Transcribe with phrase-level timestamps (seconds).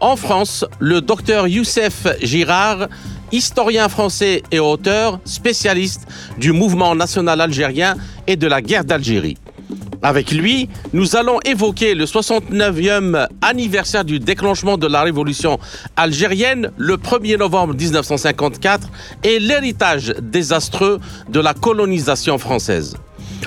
[0.00, 2.88] en France, le docteur Youssef Girard,
[3.32, 6.06] historien français et auteur, spécialiste
[6.38, 9.36] du mouvement national algérien et de la guerre d'Algérie.
[10.02, 15.58] Avec lui, nous allons évoquer le 69e anniversaire du déclenchement de la révolution
[15.96, 18.88] algérienne le 1er novembre 1954
[19.24, 22.96] et l'héritage désastreux de la colonisation française.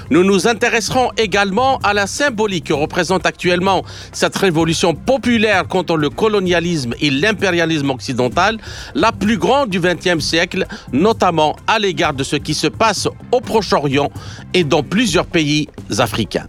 [0.10, 6.10] Nous nous intéresserons également à la symbolique que représente actuellement cette révolution populaire contre le
[6.10, 8.58] colonialisme et l'impérialisme occidental,
[8.96, 13.42] la plus grande du XXe siècle, notamment à l'égard de ce qui se passe au
[13.42, 14.12] Proche-Orient
[14.54, 16.48] et dans plusieurs pays africains.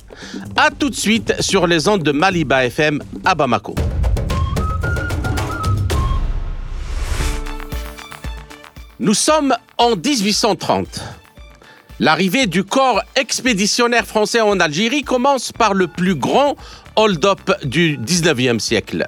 [0.56, 3.74] A tout de suite sur les ondes de Maliba FM à Bamako.
[9.00, 11.21] Nous sommes en 1830.
[12.02, 16.56] L'arrivée du corps expéditionnaire français en Algérie commence par le plus grand
[16.96, 19.06] hold-up du 19e siècle.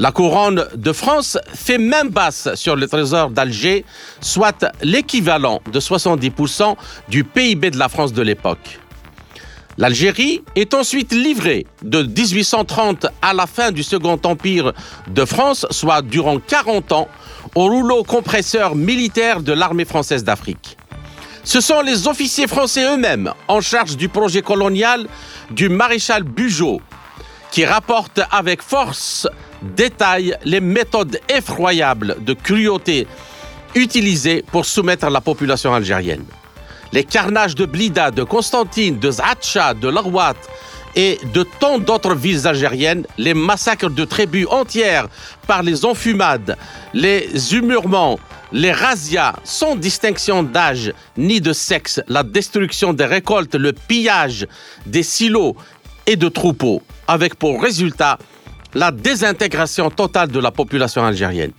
[0.00, 3.84] La couronne de France fait même basse sur le trésor d'Alger,
[4.20, 6.74] soit l'équivalent de 70%
[7.08, 8.80] du PIB de la France de l'époque.
[9.78, 14.72] L'Algérie est ensuite livrée de 1830 à la fin du Second Empire
[15.06, 17.08] de France, soit durant 40 ans,
[17.54, 20.78] au rouleau compresseur militaire de l'armée française d'Afrique.
[21.44, 25.06] Ce sont les officiers français eux-mêmes en charge du projet colonial
[25.50, 26.80] du maréchal Bugeaud
[27.50, 29.28] qui rapportent avec force
[29.62, 33.06] détail les méthodes effroyables de cruauté
[33.74, 36.24] utilisées pour soumettre la population algérienne.
[36.92, 40.36] Les carnages de Blida, de Constantine, de Zaatcha, de Larwat
[40.96, 45.08] et de tant d'autres villes algériennes, les massacres de tribus entières
[45.46, 46.56] par les enfumades,
[46.94, 48.18] les humurements,
[48.54, 54.46] les razzias, sans distinction d'âge ni de sexe, la destruction des récoltes, le pillage
[54.86, 55.56] des silos
[56.06, 58.16] et de troupeaux, avec pour résultat
[58.72, 61.50] la désintégration totale de la population algérienne.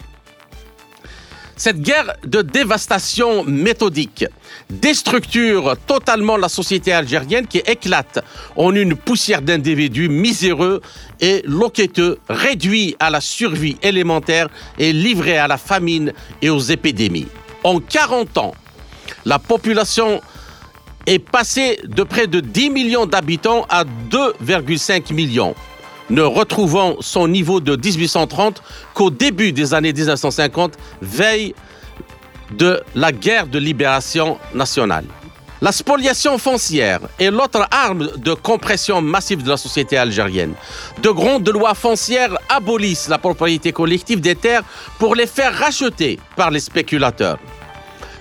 [1.58, 4.26] Cette guerre de dévastation méthodique
[4.70, 8.20] déstructure totalement la société algérienne qui éclate
[8.58, 10.82] en une poussière d'individus miséreux
[11.22, 16.12] et loqueteux, réduits à la survie élémentaire et livrés à la famine
[16.42, 17.28] et aux épidémies.
[17.64, 18.54] En 40 ans,
[19.24, 20.22] la population
[21.08, 25.56] est passée de près de 10 millions d'habitants à 2,5 millions
[26.10, 28.62] ne retrouvant son niveau de 1830
[28.94, 31.56] qu'au début des années 1950, veille
[32.52, 35.06] de la guerre de libération nationale.
[35.62, 40.54] La spoliation foncière est l'autre arme de compression massive de la société algérienne.
[41.02, 44.64] De grandes lois foncières abolissent la propriété collective des terres
[45.00, 47.40] pour les faire racheter par les spéculateurs.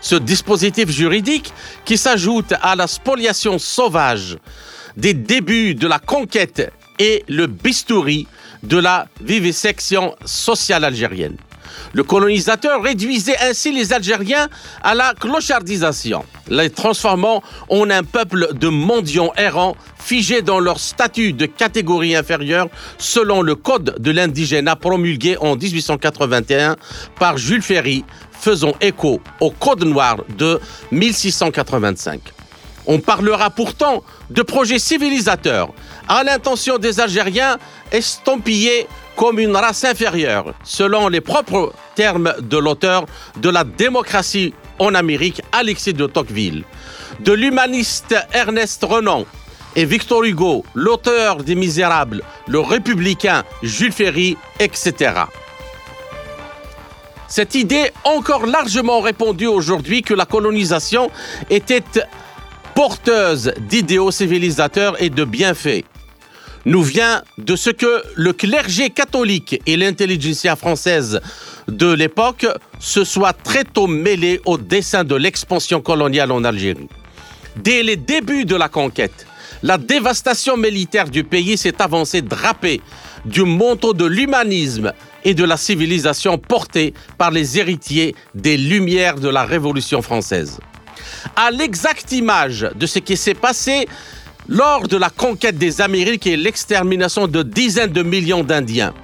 [0.00, 1.52] Ce dispositif juridique,
[1.84, 4.38] qui s'ajoute à la spoliation sauvage
[4.96, 8.27] des débuts de la conquête et le bistouri
[8.62, 11.37] de la vivisection sociale algérienne.
[11.93, 14.49] Le colonisateur réduisait ainsi les Algériens
[14.82, 21.32] à la clochardisation, les transformant en un peuple de mendiants errants figés dans leur statut
[21.32, 22.69] de catégorie inférieure
[22.99, 26.76] selon le code de l'indigénat promulgué en 1881
[27.19, 32.33] par Jules Ferry, faisant écho au code noir de 1685.
[32.86, 35.70] On parlera pourtant de projets civilisateurs
[36.08, 37.58] à l'intention des Algériens
[37.92, 38.86] estampillés
[39.16, 43.06] comme une race inférieure, selon les propres termes de l'auteur
[43.36, 46.64] de la démocratie en Amérique, Alexis de Tocqueville,
[47.20, 49.24] de l'humaniste Ernest Renan
[49.76, 55.12] et Victor Hugo, l'auteur des Misérables, le républicain Jules Ferry, etc.
[57.28, 61.10] Cette idée encore largement répandue aujourd'hui que la colonisation
[61.50, 61.82] était
[62.75, 65.85] porteuse d'idéaux civilisateurs et de bienfaits
[66.67, 71.21] nous vient de ce que le clergé catholique et l'intelligentsia française
[71.69, 72.47] de l'époque
[72.79, 76.88] se soient très tôt mêlés au dessin de l'expansion coloniale en Algérie.
[77.56, 79.26] Dès les débuts de la conquête,
[79.62, 82.81] la dévastation militaire du pays s'est avancée drapée
[83.25, 84.93] du manteau de l'humanisme
[85.25, 90.59] et de la civilisation portée par les héritiers des Lumières de la Révolution française
[91.37, 93.87] à l'exacte image de ce qui s'est passé
[94.49, 98.94] lors de la conquête des Amériques et l'extermination de dizaines de millions d'Indiens.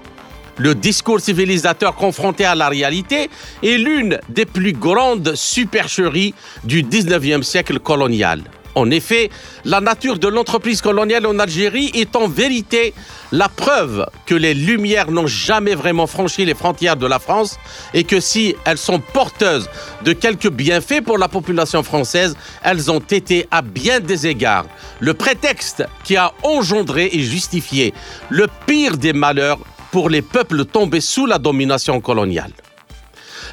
[0.58, 3.30] le discours civilisateur confronté à la réalité
[3.62, 6.34] est l'une des plus grandes supercheries
[6.64, 8.42] du 19e siècle colonial.
[8.74, 9.30] En effet,
[9.64, 12.94] la nature de l'entreprise coloniale en Algérie est en vérité
[13.32, 17.58] la preuve que les Lumières n'ont jamais vraiment franchi les frontières de la France
[17.94, 19.68] et que si elles sont porteuses
[20.04, 24.66] de quelques bienfaits pour la population française, elles ont été à bien des égards
[25.00, 27.92] le prétexte qui a engendré et justifié
[28.28, 29.58] le pire des malheurs
[29.90, 32.52] pour les peuples tombés sous la domination coloniale.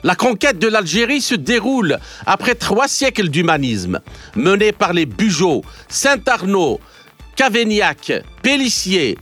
[0.04, 4.00] La conquête de l'Algérie se déroule après trois siècles d'humanisme,
[4.36, 6.80] menés par les Bugeaud, Saint-Arnaud,
[7.36, 8.12] Cavaignac,
[8.42, 9.18] Pélissier,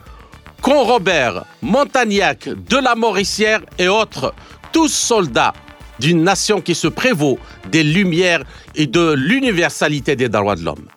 [0.61, 4.33] Conrobert, Montagnac, de la Mauricière et autres,
[4.71, 5.53] tous soldats
[5.99, 7.39] d'une nation qui se prévaut
[7.71, 8.43] des Lumières
[8.75, 10.87] et de l'universalité des droits de l'homme.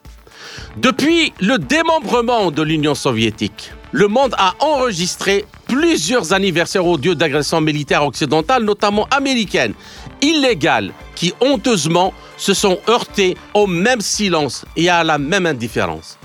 [0.77, 8.05] Depuis le démembrement de l'Union soviétique, le monde a enregistré plusieurs anniversaires odieux d'agressions militaires
[8.05, 9.75] occidentales, notamment américaines,
[10.21, 16.19] illégales, qui honteusement se sont heurtées au même silence et à la même indifférence.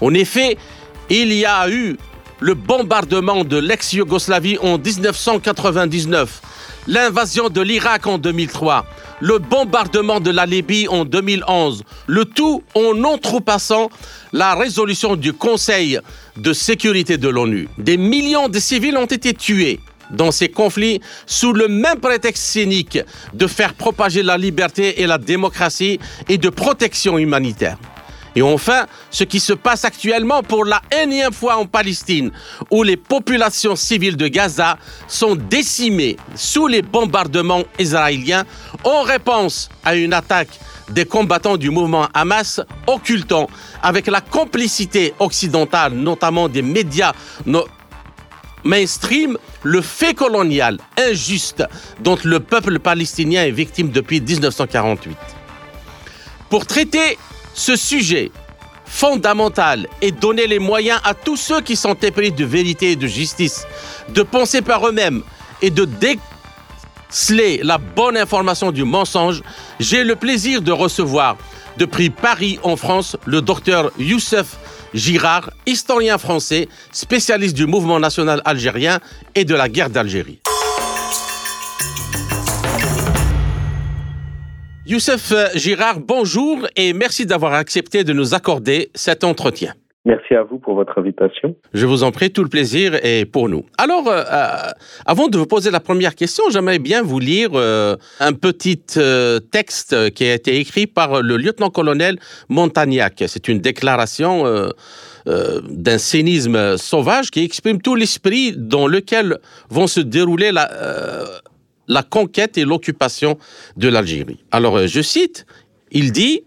[0.00, 0.58] En effet,
[1.10, 1.96] il y a eu
[2.40, 6.42] le bombardement de l'ex-Yougoslavie en 1999,
[6.88, 8.84] l'invasion de l'Irak en 2003,
[9.20, 13.88] le bombardement de la Libye en 2011, le tout en entrepassant
[14.32, 16.00] la résolution du Conseil
[16.36, 17.68] de sécurité de l'ONU.
[17.78, 22.98] Des millions de civils ont été tués dans ces conflits sous le même prétexte cynique
[23.32, 25.98] de faire propager la liberté et la démocratie
[26.28, 27.78] et de protection humanitaire.
[28.36, 32.32] Et enfin, ce qui se passe actuellement pour la énième fois en Palestine,
[32.70, 34.76] où les populations civiles de Gaza
[35.06, 38.44] sont décimées sous les bombardements israéliens
[38.82, 40.58] en réponse à une attaque
[40.90, 43.48] des combattants du mouvement Hamas occultant,
[43.84, 47.12] avec la complicité occidentale, notamment des médias
[48.64, 51.62] mainstream, le fait colonial injuste
[52.00, 55.16] dont le peuple palestinien est victime depuis 1948.
[56.48, 57.18] Pour traiter
[57.52, 58.32] ce sujet
[58.86, 63.06] fondamental et donner les moyens à tous ceux qui sont épris de vérité et de
[63.06, 63.66] justice
[64.08, 65.22] de penser par eux-mêmes
[65.60, 65.84] et de
[67.14, 69.40] déceler la bonne information du mensonge,
[69.78, 71.36] j'ai le plaisir de recevoir
[71.78, 74.56] depuis Paris en France le docteur Youssef
[74.94, 78.98] Girard, historien français, spécialiste du mouvement national algérien
[79.36, 80.40] et de la guerre d'Algérie.
[84.84, 89.74] Youssef Girard, bonjour et merci d'avoir accepté de nous accorder cet entretien.
[90.06, 91.56] Merci à vous pour votre invitation.
[91.72, 93.64] Je vous en prie, tout le plaisir est pour nous.
[93.78, 94.70] Alors, euh, euh,
[95.06, 98.78] avant de vous poser la première question, j'aimerais bien vous lire un petit
[99.50, 102.18] texte qui a été écrit par le lieutenant-colonel
[102.48, 103.24] Montagnac.
[103.26, 104.44] C'est une déclaration
[105.26, 109.38] d'un cynisme sauvage qui exprime tout l'esprit dans lequel
[109.70, 113.38] vont se dérouler la conquête et l'occupation
[113.76, 114.44] de l'Algérie.
[114.50, 115.46] Alors, euh, je cite,
[115.90, 116.42] il dit,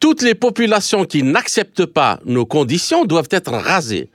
[0.00, 4.10] toutes les populations qui n'acceptent pas nos conditions doivent être rasées.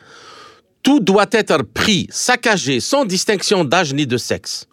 [0.83, 4.67] Tout doit être pris, saccagé, sans distinction d'âge ni de sexe.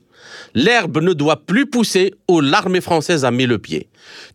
[0.55, 3.88] L'herbe ne doit plus pousser où l'armée française a mis le pied.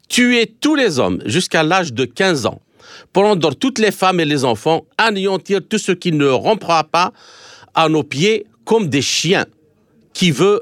[0.10, 2.62] Tuer tous les hommes jusqu'à l'âge de 15 ans.
[3.14, 7.14] Prendre toutes les femmes et les enfants, anéantir tout ce qui ne rompra pas
[7.74, 9.46] à nos pieds comme des chiens.
[10.14, 10.62] Qui veut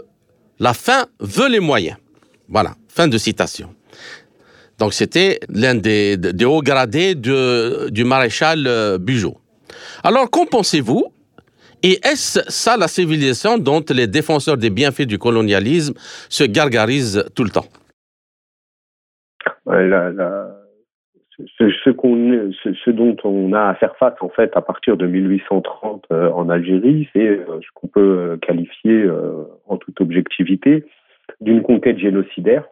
[0.59, 1.97] la fin veut les moyens.
[2.49, 3.73] Voilà, fin de citation.
[4.79, 9.37] Donc c'était l'un des, hauts gradés du maréchal euh, Bugeaud.
[10.03, 11.05] Alors qu'en pensez-vous?
[11.81, 15.93] Et est-ce ça la civilisation dont les défenseurs des bienfaits du colonialisme
[16.29, 17.67] se gargarisent tout le temps?
[21.57, 26.49] Ce, dont on a à faire face en fait à partir de 1830 euh, en
[26.49, 29.05] Algérie, c'est euh, ce qu'on peut qualifier
[29.67, 30.83] en toute objectivité
[31.39, 32.65] d'une conquête génocidaire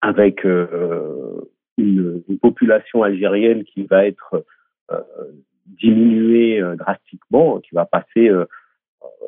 [0.00, 4.44] avec une, population algérienne qui va être
[5.66, 8.30] diminuée drastiquement, qui va passer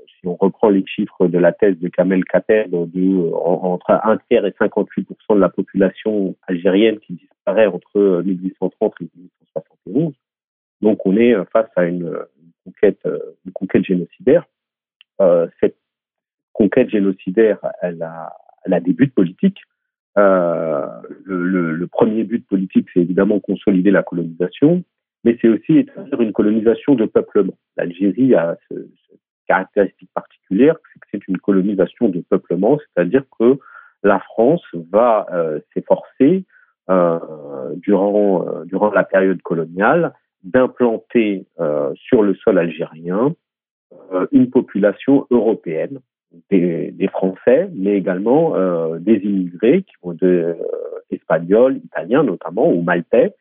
[0.07, 4.51] si on reprend les chiffres de la thèse de Kamel Kater, entre un tiers et
[4.51, 10.15] 58% de la population algérienne qui disparaît entre 1830 et 1871.
[10.81, 12.17] Donc on est face à une,
[12.65, 13.01] conquête,
[13.45, 14.45] une conquête génocidaire.
[15.21, 15.77] Euh, cette
[16.53, 18.33] conquête génocidaire, elle a,
[18.65, 19.61] elle a des buts politiques.
[20.19, 20.87] Euh,
[21.25, 24.85] le, le, premier but politique, c'est évidemment consolider la colonisation,
[25.25, 27.55] mais c'est aussi établir une colonisation de peuplement.
[27.79, 28.75] L'Algérie a ce,
[29.49, 33.59] caractéristique particulière, c'est que c'est une colonisation de peuplement, c'est-à-dire que
[34.03, 36.45] la France va euh, s'efforcer
[36.91, 37.19] euh,
[37.77, 41.47] durant euh, durant la période coloniale d'implanter
[41.95, 43.33] sur le sol algérien
[44.33, 46.01] une population européenne,
[46.51, 48.55] des, Français, mais également
[48.99, 50.57] des immigrés qui vont de
[51.11, 53.35] espagnols, italiens notamment, ou maltais,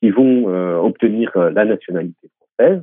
[0.00, 0.46] qui vont
[0.84, 2.82] obtenir la nationalité française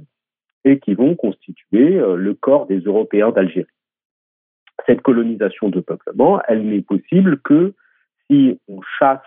[0.65, 3.67] et qui vont constituer le corps des Européens d'Algérie.
[4.85, 7.73] Cette colonisation de peuplement, elle n'est possible que
[8.29, 9.19] si on chasse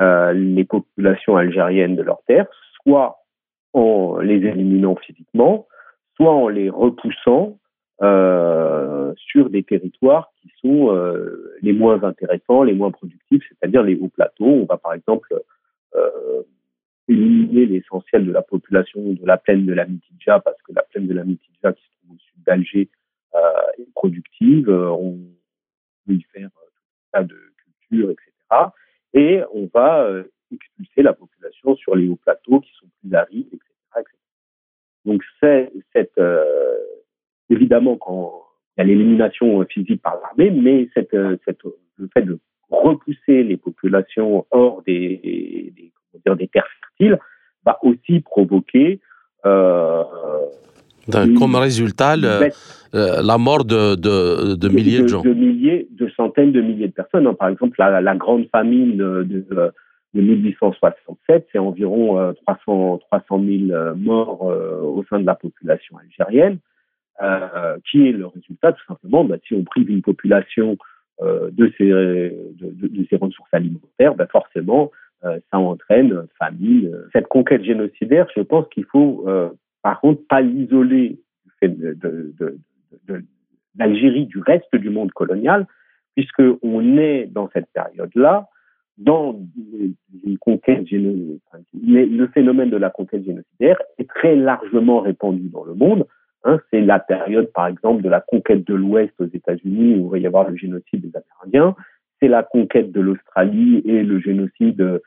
[0.00, 2.46] euh, les populations algériennes de leurs terres,
[2.82, 3.18] soit
[3.72, 5.66] en les éliminant physiquement,
[6.16, 7.58] soit en les repoussant
[8.02, 13.96] euh, sur des territoires qui sont euh, les moins intéressants, les moins productifs, c'est-à-dire les
[13.96, 14.46] hauts plateaux.
[14.46, 15.34] On va par exemple
[17.08, 21.06] éliminer l'essentiel de la population de la plaine de la Mitidja, parce que la plaine
[21.06, 22.88] de la Mitidja, qui se trouve au sud d'Alger,
[23.78, 24.70] est productive.
[24.70, 25.18] on
[26.06, 26.60] peut y faire tout
[27.12, 27.36] un tas de
[27.88, 28.70] cultures, etc
[29.14, 33.48] et on va euh, expulser la population sur les hauts plateaux qui sont plus arides,
[33.48, 33.68] etc.
[35.04, 36.78] Donc c'est cette euh,
[37.52, 38.42] évidemment quand
[38.76, 41.58] il y a l'élimination physique par l'armée, mais cette, euh, cette,
[41.98, 42.38] le fait de
[42.70, 45.20] repousser les populations hors des,
[45.76, 47.18] des, comment dire, des terres fertiles
[47.64, 49.00] va aussi provoquer
[49.44, 50.02] euh,
[51.10, 52.50] comme résultat, euh,
[52.92, 55.22] la mort de, de, de milliers de, gens.
[55.22, 57.26] De milliers, de centaines de milliers de personnes.
[57.26, 57.34] Hein.
[57.34, 59.72] Par exemple, la, la grande famine de, de,
[60.14, 66.58] 1867, c'est environ 300, 300 000 morts euh, au sein de la population algérienne,
[67.22, 70.76] euh, qui est le résultat tout simplement, bah, si on prive une population
[71.20, 74.90] euh, de, ses, ressources alimentaires, bah, forcément,
[75.22, 76.92] ça entraîne famine.
[77.12, 79.24] Cette conquête génocidaire, je pense qu'il faut
[79.82, 81.20] par contre, pas l'isoler
[81.62, 81.96] de,
[83.78, 85.66] l'Algérie du reste du monde colonial,
[86.14, 88.48] puisqu'on est dans cette période-là
[88.98, 89.40] dans
[90.24, 91.38] une conquête génocidaire.
[91.72, 96.06] Le phénomène de la conquête génocidaire est très largement répandu dans le monde.
[96.44, 96.58] Hein.
[96.70, 100.18] c'est la période, par exemple, de la conquête de l'Ouest aux États-Unis, où il va
[100.18, 101.76] y avoir le génocide des Amérindiens.
[102.20, 105.00] C'est la conquête de l'Australie et le génocide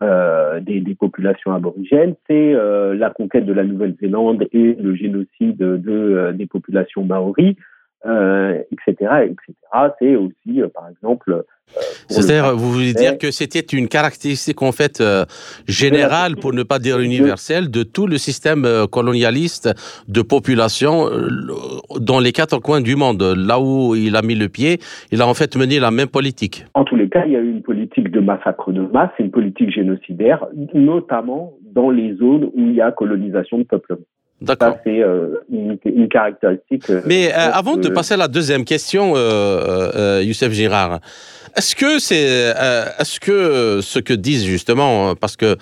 [0.00, 5.82] euh, des, populations aborigènes, c'est euh, la conquête de la Nouvelle-Zélande et le génocide de,
[5.88, 7.56] euh, des populations maoris,
[8.04, 9.54] etc., etc.
[9.98, 11.44] C'est aussi, par exemple,
[12.06, 15.02] c'est-à-dire, vous voulez dire que c'était une caractéristique en fait
[15.66, 19.68] générale, pour ne pas dire universelle, de tout le système colonialiste
[20.08, 21.10] de population
[22.00, 23.22] dans les quatre coins du monde.
[23.22, 24.78] Là où il a mis le pied,
[25.12, 26.64] il a en fait mené la même politique.
[26.72, 29.30] En tous les cas, il y a eu une politique de massacre de masse, une
[29.30, 34.00] politique génocidaire, notamment dans les zones où il y a colonisation de peuplement.
[34.40, 34.76] D'accord.
[34.84, 36.88] c'est euh, une, caractéristique.
[36.90, 39.14] Euh, Mais euh, avant de passer à la deuxième question,
[40.20, 41.00] Youssef Girard,
[41.56, 42.52] est-ce que c'est,
[43.00, 45.56] est-ce que ce que disent justement, parce que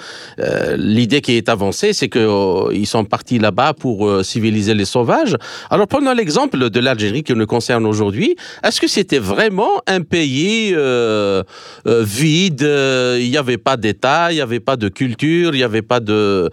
[0.76, 5.36] l'idée qui est avancée, c'est que ils sont partis là-bas pour civiliser les sauvages.
[5.70, 8.36] Alors prenons l'exemple de l'Algérie qui nous concerne aujourd'hui.
[8.62, 10.76] Est-ce que c'était vraiment un pays
[11.86, 12.68] vide
[13.20, 16.00] Il n'y avait pas d'État, il n'y avait pas de culture, il n'y avait pas
[16.00, 16.50] de,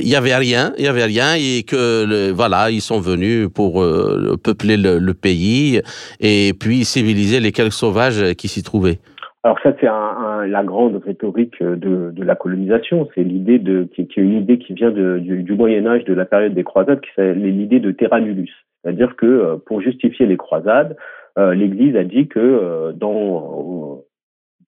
[0.00, 1.17] il y avait rien, il y avait rien?
[1.36, 5.80] Et que voilà, ils sont venus pour euh, peupler le, pays
[6.20, 8.98] et puis civiliser les quelques sauvages qui s'y trouvaient.
[9.42, 13.08] Alors ça, c'est la grande rhétorique de, la colonisation.
[13.14, 13.60] C'est l'idée
[13.94, 17.10] qui, est une idée qui vient du, Moyen Âge, de la période des croisades, qui
[17.16, 18.54] c'est l'idée de terra nullius.
[18.82, 20.96] C'est-à-dire que euh, pour justifier les croisades,
[21.38, 24.02] euh, l'Église a dit que dans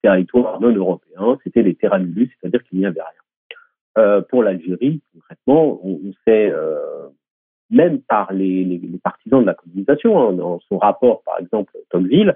[0.02, 3.29] le territoire non européen, c'était les terra nullius, c'est-à-dire qu'il n'y avait rien.
[3.99, 7.09] Euh, pour l'Algérie, concrètement, on, sait, euh,
[7.70, 11.73] même par les, les, les, partisans de la colonisation, hein, dans son rapport, par exemple,
[11.90, 12.35] Tocqueville,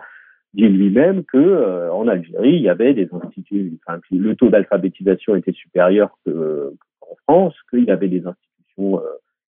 [0.54, 5.36] dit lui-même que euh, en Algérie, il y avait des instituts, enfin, le taux d'alphabétisation
[5.36, 9.00] était supérieur qu'en France, qu'il y avait des institutions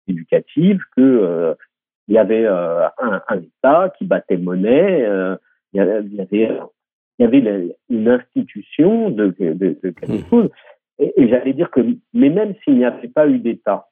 [0.08, 1.56] éducatives, que
[2.08, 2.92] il y avait un,
[3.28, 5.08] un, État qui battait monnaie,
[5.74, 10.30] il y avait, il y une institution de, de, de quelque mmh.
[10.30, 10.50] chose.
[11.02, 11.82] Et, j'allais dire que,
[12.14, 13.88] mais même s'il n'y avait pas eu d'État,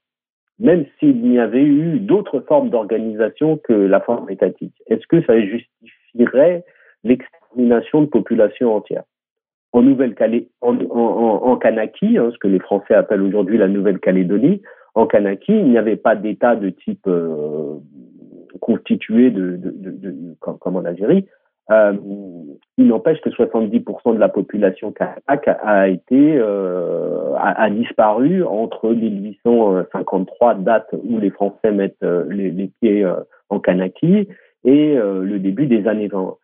[0.60, 5.40] même s'il n'y avait eu d'autres formes d'organisation que la forme étatique, est-ce que ça
[5.42, 6.64] justifierait
[7.04, 9.06] l'extermination de populations entières?
[9.72, 14.62] En Nouvelle-Calédonie, en, en, Kanaki, hein, ce que les Français appellent aujourd'hui la Nouvelle-Calédonie,
[14.94, 17.76] en Kanaki, il n'y avait pas d'État de type euh,
[18.60, 21.26] constitué de, de, comme en Algérie,
[21.72, 21.94] euh,
[22.80, 30.56] il n'empêche que 70% de la population kanak a été euh, a, disparu entre 1853,
[30.56, 33.16] date où les Français mettent euh, les, pieds euh,
[33.50, 34.30] en Kanaki,
[34.64, 36.36] et le début des années 20.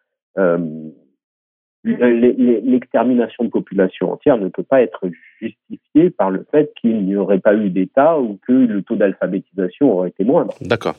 [1.84, 5.10] L'extermination de population entière ne peut pas être
[5.42, 9.92] justifiée par le fait qu'il n'y aurait pas eu d'État ou que le taux d'alphabétisation
[9.92, 10.54] aurait été moindre.
[10.62, 10.96] D'accord.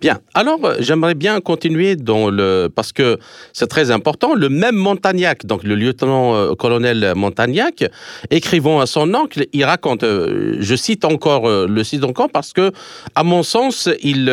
[0.00, 0.20] Bien.
[0.34, 3.18] Alors, euh, j'aimerais bien continuer dans le parce que
[3.52, 4.34] c'est très important.
[4.34, 7.84] Le même Montagnac, donc le lieutenant-colonel Montagnac,
[8.30, 10.04] écrivant à son oncle, il raconte.
[10.04, 12.70] je cite encore, le cite encore parce que,
[13.16, 14.30] à mon sens, il,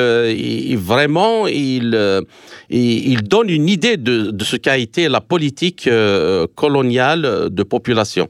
[0.78, 2.24] vraiment, il,
[2.70, 5.90] il, donne une idée de, de ce qu'a été la politique
[6.56, 8.30] coloniale de population.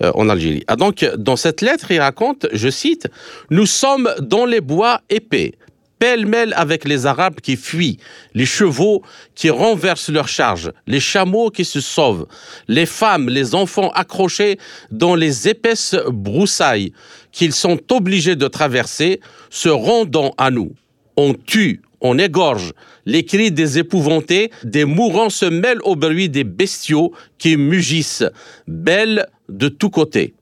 [0.00, 0.62] Euh, en Algérie.
[0.68, 3.08] Ah, donc, dans cette lettre, il raconte, je cite,
[3.50, 5.54] Nous sommes dans les bois épais,
[5.98, 7.98] pêle-mêle avec les Arabes qui fuient,
[8.34, 9.02] les chevaux
[9.34, 12.26] qui renversent leurs charges, les chameaux qui se sauvent,
[12.68, 14.58] les femmes, les enfants accrochés
[14.90, 16.92] dans les épaisses broussailles
[17.32, 20.72] qu'ils sont obligés de traverser, se rendant à nous.
[21.16, 22.72] On tue, on égorge.
[23.06, 28.24] Les cris des épouvantés, des mourants se mêlent au bruit des bestiaux qui mugissent,
[28.66, 30.34] belles de tous côtés.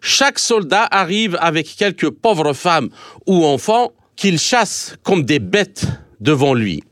[0.00, 2.90] Chaque soldat arrive avec quelques pauvres femmes
[3.26, 5.86] ou enfants qu'il chasse comme des bêtes
[6.20, 6.82] devant lui.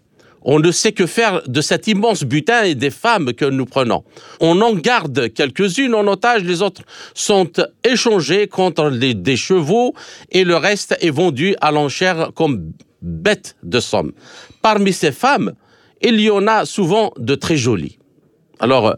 [0.46, 4.04] On ne sait que faire de cet immense butin et des femmes que nous prenons.
[4.40, 6.82] On en garde quelques-unes en otage, les autres
[7.14, 7.50] sont
[7.82, 9.94] échangées contre des chevaux
[10.30, 14.12] et le reste est vendu à l'enchère comme bêtes de somme.
[14.60, 15.54] Parmi ces femmes,
[16.02, 17.98] il y en a souvent de très jolies.
[18.60, 18.96] Alors,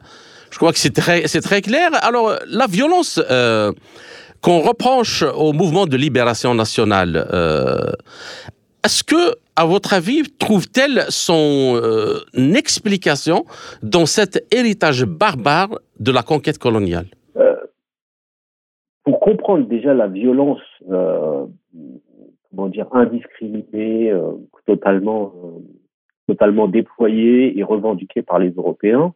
[0.50, 1.90] je crois que c'est très, très clair.
[2.02, 3.72] Alors, la violence euh,
[4.46, 7.90] qu'on reproche au mouvement de libération nationale, euh,
[8.84, 12.20] est-ce que, à votre avis, trouve-t-elle son euh,
[12.54, 13.44] explication
[13.82, 17.06] dans cet héritage barbare de la conquête coloniale?
[19.02, 24.12] Pour comprendre déjà la violence, comment dire, indiscriminée,
[24.64, 25.32] totalement,
[26.28, 29.12] totalement déployée et revendiquée par les Européens,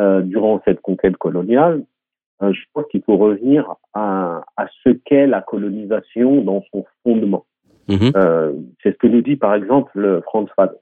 [0.00, 1.91] euh, durant cette conquête coloniale, euh,
[2.50, 7.46] je pense qu'il faut revenir à, à ce qu'est la colonisation dans son fondement.
[7.88, 8.12] Mm-hmm.
[8.16, 10.78] Euh, c'est ce que nous dit par exemple Franz Fanon.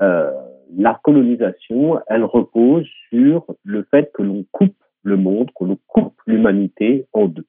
[0.00, 0.30] Euh,
[0.76, 6.14] la colonisation, elle repose sur le fait que l'on coupe le monde, que l'on coupe
[6.26, 7.46] l'humanité en deux.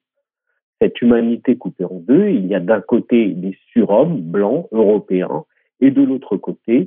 [0.80, 5.44] Cette humanité coupée en deux, il y a d'un côté des surhommes blancs européens
[5.80, 6.86] et de l'autre côté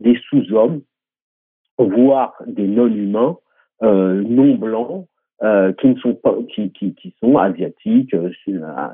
[0.00, 0.82] des sous-hommes
[1.84, 3.38] voire des non-humains
[3.82, 5.06] euh, non blancs
[5.42, 8.30] euh, qui ne sont pas qui, qui, qui sont asiatiques, euh,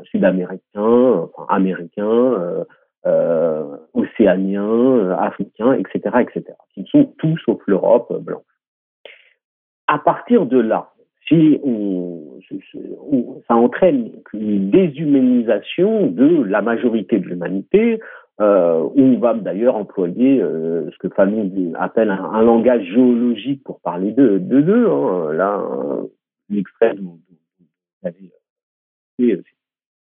[0.05, 2.65] sud-américains, enfin, américains,
[3.07, 6.45] euh, océaniens, africains, etc., etc.
[6.75, 8.43] Qui sont tous sauf l'Europe blanche.
[9.89, 10.91] À partir de là,
[11.29, 12.39] si on,
[13.49, 18.01] ça entraîne une déshumanisation de la majorité de l'humanité,
[18.41, 24.13] euh, on va d'ailleurs employer euh, ce que Fanon appelle un, langage géologique pour parler
[24.13, 24.63] de d'eux.
[24.63, 25.33] De, hein.
[25.33, 25.63] Là,
[26.49, 27.21] l'extrait vous
[28.03, 28.33] avez
[29.21, 29.43] euh,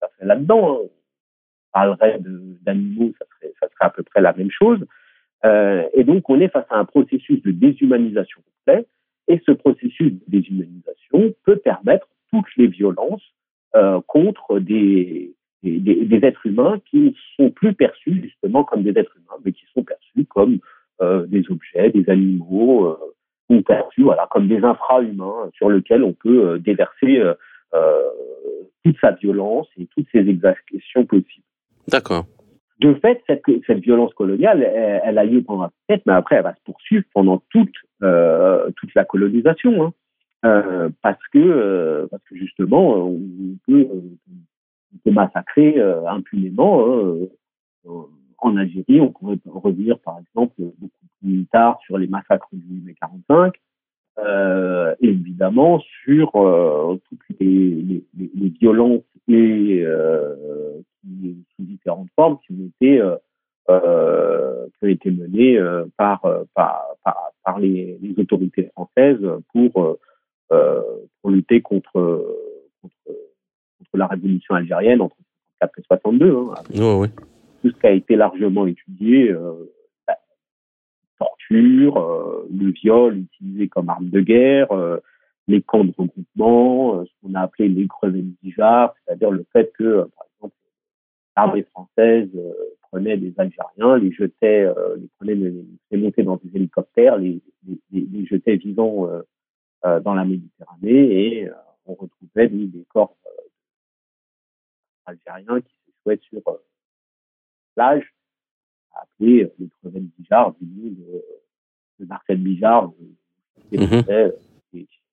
[0.01, 0.75] serait là-dedans.
[0.75, 0.79] Hein.
[0.83, 4.85] On parlerait d'animaux, ça serait, à peu près la même chose.
[5.45, 8.87] Euh, et donc, on est face à un processus de déshumanisation complet.
[9.27, 13.23] Et ce processus de déshumanisation peut permettre toutes les violences
[13.75, 19.39] euh, contre des, êtres humains qui ne sont plus perçus justement comme des êtres humains,
[19.45, 20.57] mais qui sont perçus comme
[21.01, 22.97] euh, des objets, des animaux, euh,
[23.49, 27.33] ou perçus voilà, comme des infra-humains sur lesquels on peut euh, déverser euh,
[27.73, 28.09] euh,
[28.83, 31.45] toute sa violence et toutes ses exactions possibles.
[31.87, 32.25] D'accord.
[32.79, 36.37] De fait, cette, cette violence coloniale, elle, elle a lieu pendant la tête, mais après,
[36.37, 39.83] elle va se poursuivre pendant toute, euh, toute la colonisation.
[39.83, 39.93] Hein.
[40.45, 43.19] Euh, parce que parce que justement on
[43.67, 43.89] peut
[44.95, 47.03] été massacrés euh, impunément.
[48.41, 52.95] En Algérie, on pourrait revenir par exemple beaucoup plus tard sur les massacres du mai
[53.01, 53.53] 45,
[54.19, 58.03] euh, évidemment sur euh, toutes les,
[58.59, 62.69] violences euh, sous différentes formes qui ont
[64.87, 65.59] été menées
[65.97, 66.21] par,
[67.59, 69.97] les, autorités françaises pour
[71.25, 72.25] lutter contre
[73.93, 75.15] la révolution algérienne entre
[75.61, 76.35] 1964 et 62.
[76.35, 77.09] Hein,
[77.61, 79.65] Tout ce qui a été largement étudié, euh,
[80.07, 80.17] la
[81.17, 84.99] torture, euh, le viol utilisé comme arme de guerre, euh,
[85.47, 90.25] les camps de regroupement, ce qu'on a appelé les crevendijards, c'est-à-dire le fait que, par
[90.35, 90.55] exemple,
[91.35, 92.29] l'armée française
[92.91, 94.67] prenait des Algériens, les jetait,
[94.97, 97.41] les prenait, les, montait dans des hélicoptères, les,
[98.29, 99.09] jetait vivants
[99.83, 101.49] dans la Méditerranée et
[101.87, 103.15] on retrouvait des, corps
[105.05, 105.73] algérien qui
[106.05, 106.41] se sur
[107.79, 108.13] plage,
[108.93, 111.23] appelé euh, les crevettes Bijard, du nom de,
[111.99, 112.91] de Marcel Bijard,
[113.69, 114.31] qui mm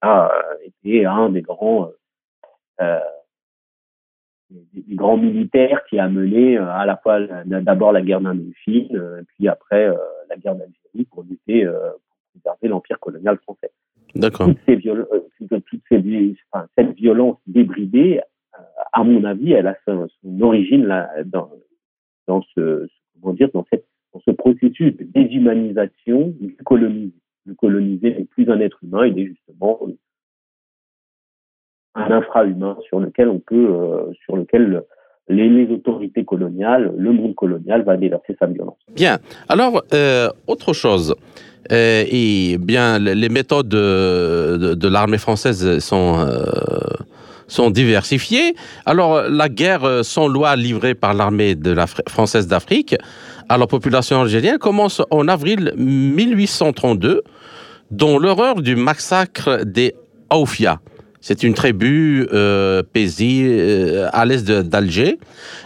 [0.02, 0.30] a
[0.62, 1.90] été un des grands
[2.82, 3.00] euh,
[4.50, 9.88] des, grands militaires qui a mené à la fois d'abord la guerre d'Indochine, puis après
[10.28, 13.70] la guerre d'Algérie pour lutter pour préserver l'empire colonial français.
[14.14, 14.48] D'accord.
[14.48, 14.76] Toutes ces
[15.48, 18.20] toutes ces, enfin, cette violence débridée,
[18.92, 20.08] à mon avis, elle a son,
[20.40, 21.50] origine là, dans,
[22.26, 22.88] dans ce,
[23.20, 27.14] comment dire, dans, cette, dans ce processus de déshumanisation du colonisé.
[27.44, 29.80] Le colonisé n'est plus un être humain, il est justement
[31.94, 34.82] un infra-humain sur lequel on peut, euh, sur lequel
[35.28, 38.78] les, autorités coloniales, le monde colonial va déverser sa violence.
[38.94, 39.18] Bien.
[39.48, 41.14] Alors, euh, autre chose.
[41.72, 46.26] Euh, et bien, les méthodes de, l'armée française sont
[47.48, 48.54] sont diversifiées.
[48.84, 51.56] Alors, la guerre sans loi livrée par l'armée
[52.08, 52.96] française d'Afrique
[53.48, 57.22] à la population algérienne commence en avril 1832,
[57.90, 59.94] dont l'horreur du massacre des
[60.30, 60.80] Aoufia.
[61.20, 65.18] C'est une tribu euh, euh à l'est d'Alger,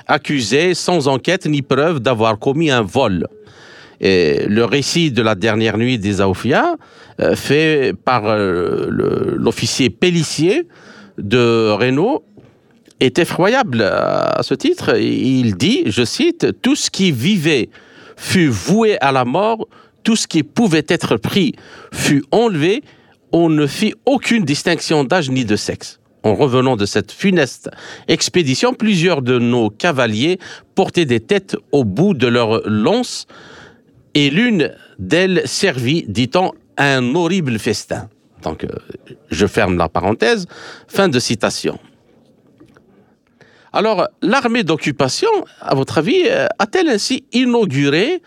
[0.06, 3.26] accusée sans enquête ni preuve d'avoir commis un vol.
[4.00, 6.76] Et le récit de la dernière nuit des Aoufia,
[7.20, 8.86] euh, fait par euh,
[9.36, 10.66] l'officier Pellissier
[11.20, 12.24] de Renault,
[13.00, 14.96] est effroyable à ce titre.
[14.98, 17.70] Il dit, je cite, Tout ce qui vivait
[18.16, 19.66] fut voué à la mort,
[20.02, 21.54] tout ce qui pouvait être pris
[21.92, 22.83] fut enlevé,
[23.33, 26.00] on ne fit aucune distinction d'âge ni de sexe.
[26.22, 27.70] En revenant de cette funeste
[28.06, 30.38] expédition, plusieurs de nos cavaliers
[30.74, 33.26] portaient des têtes au bout de leurs lances,
[34.12, 38.09] et l'une d'elles servit, dit-on, un horrible festin.
[38.46, 38.66] Euh,
[39.31, 40.46] je ferme la parenthèse.
[40.88, 41.79] Fin de citation.
[43.72, 48.20] Alors, l'armée d'occupation, à votre avis, euh, a-t-elle ainsi inauguré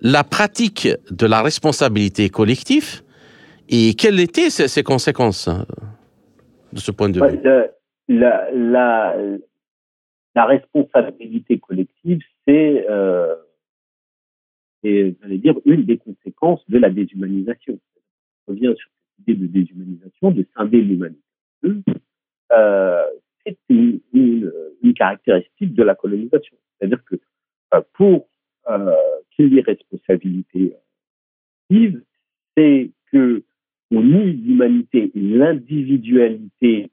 [0.00, 3.02] la pratique de la responsabilité collective?
[3.68, 5.66] Et quelles étaient ses, conséquences hein,
[6.72, 7.38] de ce point de vue?
[8.08, 13.34] La, responsabilité collective, c'est, euh,
[14.82, 17.78] dire, une des conséquences de la déshumanisation.
[18.46, 18.88] On revient sur
[19.20, 21.22] idée de déshumanisation, de scinder l'humanité.
[22.52, 23.04] Euh,
[23.44, 24.50] c'est une,
[24.96, 26.56] caractéristique de la colonisation.
[26.78, 27.16] C'est-à-dire que
[27.74, 28.28] euh, pour
[28.68, 28.94] euh,
[29.30, 30.74] qu'il y ait responsabilité
[31.68, 32.02] collective,
[32.56, 33.42] c'est que
[33.90, 36.90] on nie l'humanité et l'individualité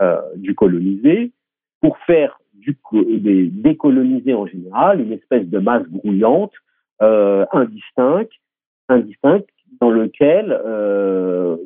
[0.00, 1.32] euh, du colonisé
[1.80, 2.76] pour faire du,
[3.20, 6.52] des décoloniser en général une espèce de masse grouillante,
[7.00, 8.32] euh, indistincte,
[8.88, 9.48] indistincte,
[9.80, 11.56] dans lequel euh,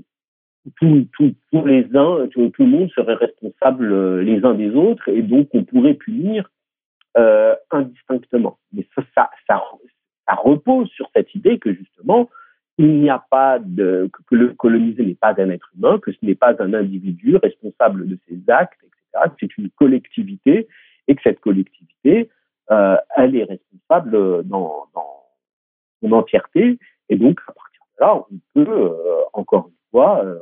[0.80, 5.48] tous les uns, tout, le monde serait responsable euh, les uns des autres et donc
[5.52, 6.50] on pourrait punir
[7.16, 8.58] euh, indistinctement.
[8.72, 12.28] Mais ça, ça, ça, repose sur cette idée que justement
[12.78, 16.18] il n'y a pas de, que le colonisé n'est pas un être humain, que ce
[16.22, 19.32] n'est pas un individu responsable de ses actes, etc.
[19.40, 20.68] C'est une collectivité
[21.08, 22.28] et que cette collectivité,
[22.70, 25.22] euh, elle est responsable dans, dans
[26.02, 26.78] son entièreté.
[27.08, 27.52] Et donc, à
[27.98, 28.94] là, on peut, euh,
[29.32, 30.38] encore une fois, euh,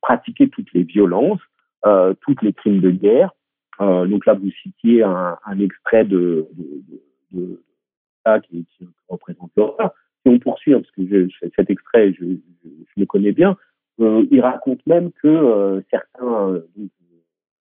[0.00, 1.40] pratiquer toutes les violences,
[1.86, 3.30] euh, toutes les crimes de guerre.
[3.80, 6.46] Donc là, vous citiez un, extrait de,
[8.24, 8.64] ça qui,
[9.08, 11.02] représente l'horreur si on poursuit, parce que
[11.56, 12.24] cet extrait, je,
[12.96, 13.56] le connais bien,
[13.98, 16.62] il raconte même que certains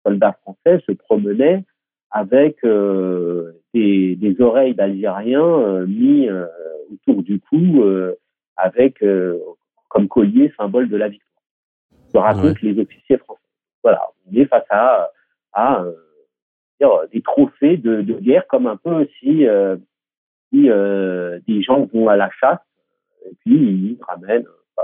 [0.05, 1.65] soldats français se promenaient
[2.11, 2.59] avec
[3.73, 6.29] des, des, oreilles d'Algériens mis
[6.93, 7.83] autour du cou
[8.57, 9.05] avec
[9.89, 11.43] comme collier symbole de la victoire.
[12.13, 13.41] Ce racontent les officiers français.
[13.83, 15.11] Voilà, on est face à,
[15.53, 15.85] à
[16.81, 19.77] dire, des trophées de, de, guerre, comme un peu si euh,
[21.47, 22.61] des gens vont à la chasse
[23.27, 24.47] et puis ils ramènent
[24.79, 24.83] euh,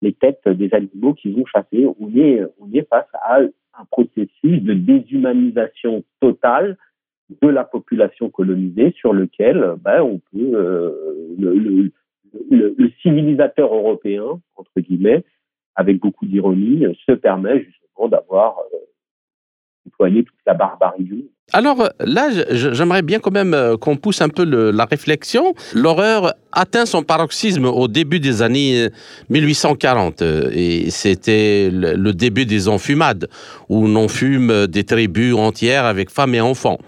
[0.00, 1.86] les têtes des animaux qu'ils ont chassés.
[2.00, 6.76] On est, on est face à un processus de déshumanisation totale
[7.42, 11.92] de la population colonisée sur lequel ben, on peut euh, le, le,
[12.50, 15.24] le, civilisateur européen entre guillemets
[15.74, 18.78] avec beaucoup d'ironie se permet justement d'avoir euh,
[20.22, 21.30] toute la barbarie.
[21.52, 25.54] Alors là, j'aimerais bien quand même euh, qu'on pousse un peu la réflexion.
[25.72, 28.88] L'horreur atteint son paroxysme au début des années
[29.28, 33.28] 1840 euh, euh, et c'était le début des enfumades
[33.68, 36.78] où on fume des tribus entières avec femmes et enfants.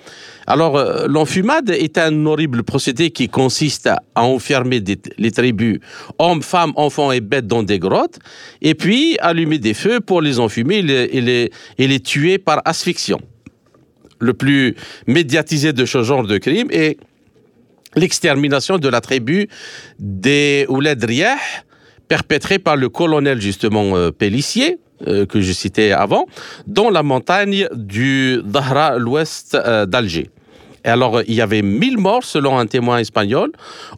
[0.48, 4.82] Alors, l'enfumade est un horrible procédé qui consiste à enfermer
[5.18, 5.80] les tribus,
[6.20, 8.20] hommes, femmes, enfants et bêtes dans des grottes,
[8.62, 13.20] et puis allumer des feux pour les enfumer et les, et les tuer par asphyxion
[14.18, 14.74] le plus
[15.06, 16.98] médiatisé de ce genre de crime est
[17.94, 19.48] l'extermination de la tribu
[19.98, 21.36] des Ouled Riyah
[22.08, 26.26] perpétrée par le colonel justement euh, Pellissier, euh, que je citais avant,
[26.66, 30.30] dans la montagne du Dahra, l'ouest d'Alger.
[30.86, 33.50] Et alors, il y avait 1000 morts selon un témoin espagnol.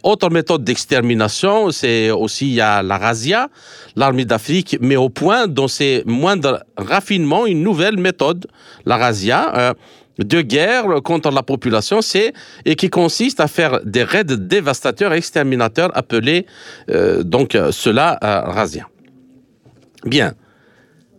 [0.03, 3.49] Autre méthode d'extermination, c'est aussi la razzia,
[3.95, 8.47] l'armée d'Afrique, mais au point dont c'est moindre raffinement, une nouvelle méthode,
[8.87, 9.75] la razzia
[10.19, 12.33] de guerre contre la population, c'est
[12.65, 16.47] et qui consiste à faire des raids dévastateurs, exterminateurs, appelés
[16.91, 18.89] euh, donc cela euh, razzia.
[20.05, 20.35] Bien.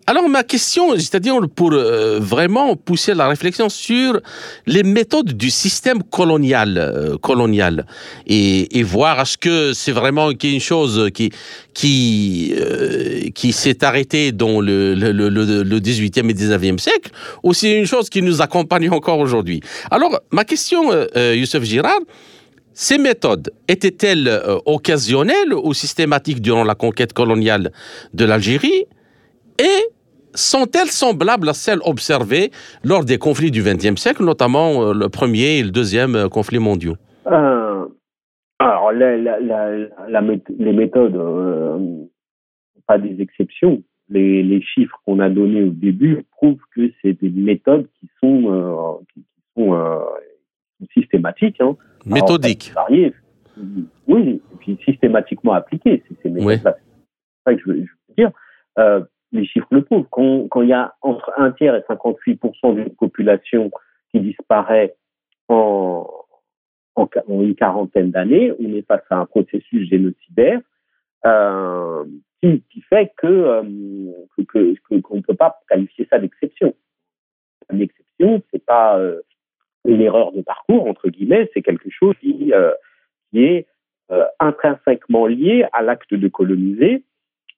[0.09, 4.19] Alors ma question, c'est-à-dire pour euh, vraiment pousser la réflexion sur
[4.65, 7.85] les méthodes du système colonial, euh, colonial
[8.25, 11.29] et, voir est-ce que c'est vraiment une chose qui
[11.75, 17.11] qui euh, qui s'est arrêtée dans le, le, le, 18e et 19e siècle,
[17.43, 19.61] ou c'est une chose qui nous accompagne encore aujourd'hui?
[19.91, 22.01] Alors ma question, Youssef Girard.
[22.73, 27.71] Ces méthodes étaient-elles occasionnelles ou systématiques durant la conquête coloniale
[28.15, 28.85] de l'Algérie?
[29.59, 29.89] Et
[30.39, 32.51] sont-elles semblables à celles observées
[32.83, 36.59] lors des conflits du XXe siècle, notamment euh, le premier et le deuxième euh, conflit
[36.59, 36.95] mondiaux?
[37.27, 37.85] Euh,
[38.59, 41.17] Alors, les méthodes,
[42.87, 43.83] pas des exceptions.
[44.09, 49.23] Les, chiffres qu'on a donnés au début prouvent que c'est des méthodes qui sont, qui,
[49.55, 50.01] sont
[50.93, 51.61] systématiques.
[51.61, 51.75] Hein.
[52.05, 52.73] Méthodiques.
[54.07, 56.01] Oui, et puis systématiquement appliquées.
[56.07, 56.75] C'est ces méthodes-là.
[56.75, 57.85] C'est ça que je veux,
[58.17, 58.31] dire
[59.31, 60.07] les chiffres le prouvent.
[60.09, 63.71] Quand, il y a entre un tiers et 58% d'une population
[64.11, 64.95] qui disparaît
[65.47, 66.07] en,
[66.95, 70.61] en, une quarantaine d'années, on est face à un processus génocidaire
[71.25, 72.05] euh,
[72.41, 73.63] qui, qui, fait que euh,
[75.01, 76.73] qu'on ne peut pas qualifier ça d'exception.
[77.71, 79.21] Une exception, c'est pas euh,
[79.85, 82.73] une erreur de parcours entre guillemets, c'est quelque chose qui, euh,
[83.29, 83.67] qui est
[84.11, 87.03] euh, intrinsèquement lié à l'acte de coloniser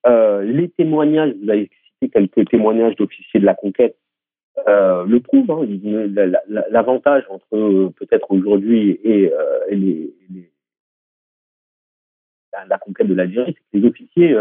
[0.07, 1.69] euh, les témoignages, vous avez
[2.01, 3.97] cité quelques témoignages d'officiers de la conquête,
[4.67, 5.51] euh, le prouvent.
[5.51, 5.65] Hein.
[6.69, 9.31] L'avantage entre euh, peut-être aujourd'hui et,
[9.69, 10.13] les,
[12.67, 14.35] la, conquête de l'Algérie, c'est que les officiers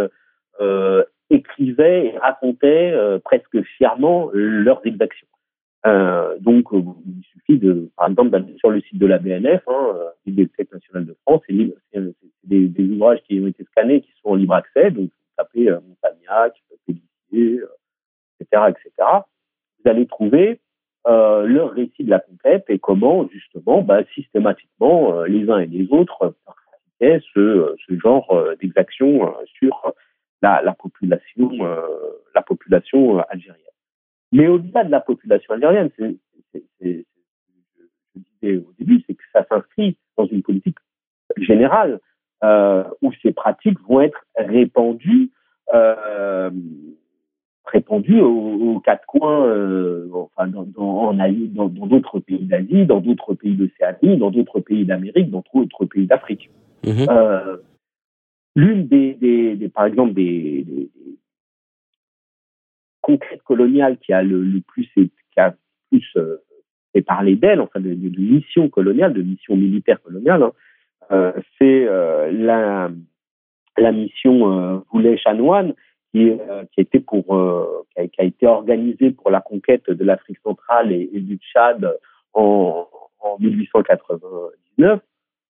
[1.31, 2.95] écrivaient et racontaient
[3.25, 5.29] presque fièrement leurs exactions.
[6.41, 9.97] donc, il suffit de, par exemple, sur le site de la BNF, hein,
[10.27, 11.55] Bibliothèque nationale de France, c'est
[12.45, 15.81] des, des, ouvrages qui ont été scannés, qui sont en libre accès, donc taper euh,
[15.81, 16.55] Montagnac,
[16.89, 17.01] etc.,
[17.35, 18.91] euh, etc.,
[19.83, 20.61] vous allez trouver
[21.07, 25.91] euh, leur récit de la conquête et comment, justement, bah, systématiquement, les uns et les
[25.91, 29.95] autres pratiquaient ce, ce genre d'exaction sur
[30.43, 31.51] la, la, population,
[32.35, 33.65] la population algérienne.
[34.33, 36.17] Mais au-delà de la population algérienne, c'est,
[36.83, 37.03] je
[38.43, 40.77] disais au début, c'est que ça s'inscrit dans une politique
[41.39, 42.01] générale
[42.45, 45.31] euh, où ces pratiques vont être répandues,
[45.75, 46.51] euh,
[47.65, 53.55] répandues aux, quatre coins, euh, enfin dans, dans, dans, d'autres pays d'Asie, dans d'autres pays
[53.55, 56.51] d'Océanie, dans d'autres pays d'Amérique, dans d'autres pays d'Afrique.
[56.87, 57.07] Mhm.
[58.57, 60.91] L'une des, des, des, par exemple, des, des,
[63.01, 65.55] conquêtes coloniales qui a le, le plus, qui a
[65.91, 66.37] plus euh,
[66.93, 70.53] fait parler d'elle, enfin de, de, mission coloniale, de mission militaire coloniale, hein,
[71.11, 72.91] c'est euh, la,
[73.77, 75.75] la mission Boulet-Chanoine
[76.13, 76.33] qui,
[76.73, 77.25] qui, était pour,
[77.95, 81.99] qui a, qui, a, été organisée pour la conquête de l'Afrique centrale et, du Tchad
[82.33, 82.87] en,
[83.21, 85.01] en 1899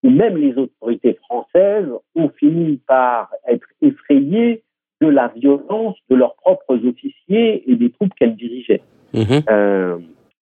[0.02, 4.62] où même les autorités françaises ont fini par être effrayées
[5.00, 8.82] de la violence de leurs propres officiers et des troupes qu'elles dirigeaient.
[9.12, 9.98] Mmh euh,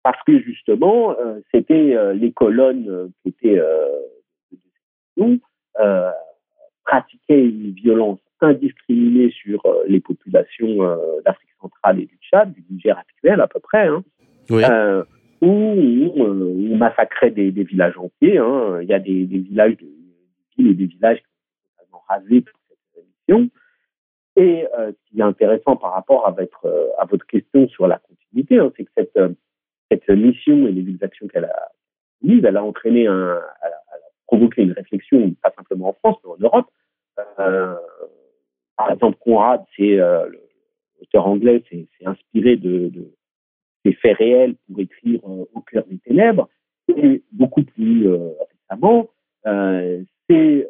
[0.03, 3.61] parce que justement, euh, c'était euh, les colonnes qui étaient
[5.79, 6.11] euh,
[6.85, 12.65] pratiquaient une violence indiscriminée sur euh, les populations euh, d'Afrique centrale et du Tchad, du
[12.71, 14.03] Niger actuel à peu près, hein,
[15.43, 18.39] où on, massacrait des, villages entiers.
[18.39, 18.81] Hein.
[18.83, 19.87] Il y a des, villages, de,
[20.57, 23.51] villes et des villages qui sont totalement rasés pour cette mission.
[24.37, 28.59] Et ce qui est intéressant par rapport à votre, à votre question sur la continuité,
[28.59, 29.19] hein, c'est que cette,
[29.91, 31.69] cette mission et les exactions qu'elle a
[32.23, 33.41] mises, elle a entraîné un,
[34.31, 36.67] provoquer une réflexion, pas simplement en France, mais en Europe.
[37.41, 37.75] Euh,
[38.77, 40.27] par exemple, Conrad, c'est euh,
[40.99, 43.13] l'auteur anglais, s'est inspiré de, de,
[43.85, 46.49] des faits réels pour écrire euh, Au cœur des ténèbres.
[46.97, 48.31] Et beaucoup plus euh,
[48.71, 49.09] récemment,
[50.29, 50.69] c'est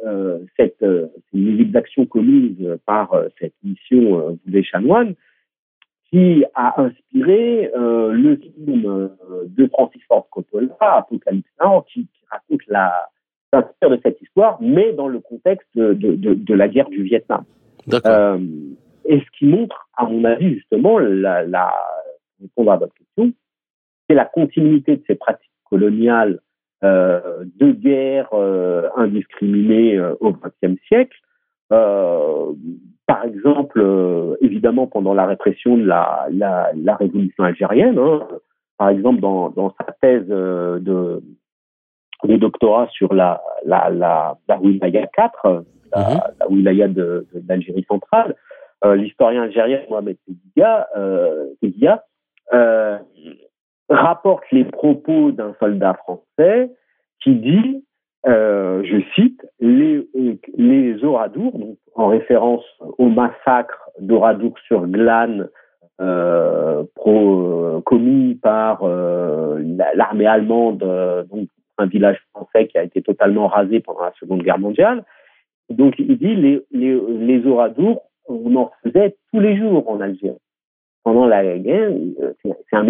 [0.57, 0.85] cette
[1.33, 5.15] les exactions commises par cette mission des chanoines
[6.09, 9.11] qui a inspiré le film
[9.45, 13.11] de Francis Ford Coppola, Apocalypse Now, qui raconte la,
[13.53, 17.45] s'inspire de cette histoire, mais dans le contexte de, de, de, la guerre du Vietnam.
[18.07, 18.39] Euh,
[19.07, 21.73] et ce qui montre, à mon avis, justement, la, la,
[22.41, 23.33] répondre à votre question,
[24.09, 26.41] c'est la continuité de ces pratiques coloniales
[26.83, 31.17] euh, de guerre euh, indiscriminée euh, au XXe siècle.
[31.73, 32.53] Euh,
[33.07, 38.27] par exemple, euh, évidemment, pendant la répression de la, la, la révolution algérienne, hein,
[38.79, 41.23] par exemple, dans, dans sa thèse de,
[42.27, 46.21] de doctorat sur la, la, la, la wilaya 4, la, mm -hmm.
[46.41, 46.89] la wilaya
[47.49, 48.35] d'Algérie centrale,
[48.85, 52.05] l'historien algérien Mohamed Teguia,
[52.53, 52.99] euh,
[53.89, 56.71] rapporte les propos d'un soldat français
[57.23, 57.85] qui dit,
[58.27, 60.09] euh, je cite, les,
[60.57, 62.65] les Oradours, donc en référence
[62.99, 65.49] au massacre d'Oradour sur Glane
[66.01, 69.63] euh, pro, commis par euh,
[69.95, 70.79] l'armée allemande,
[71.31, 71.49] donc
[71.81, 75.05] un village français qui a été totalement rasé pendant la Seconde Guerre mondiale.
[75.69, 76.95] Donc il dit les, les,
[77.29, 80.39] les Oradours, on en faisait tous les jours en Algérie
[81.05, 81.91] pendant la guerre,
[82.43, 82.87] c'est un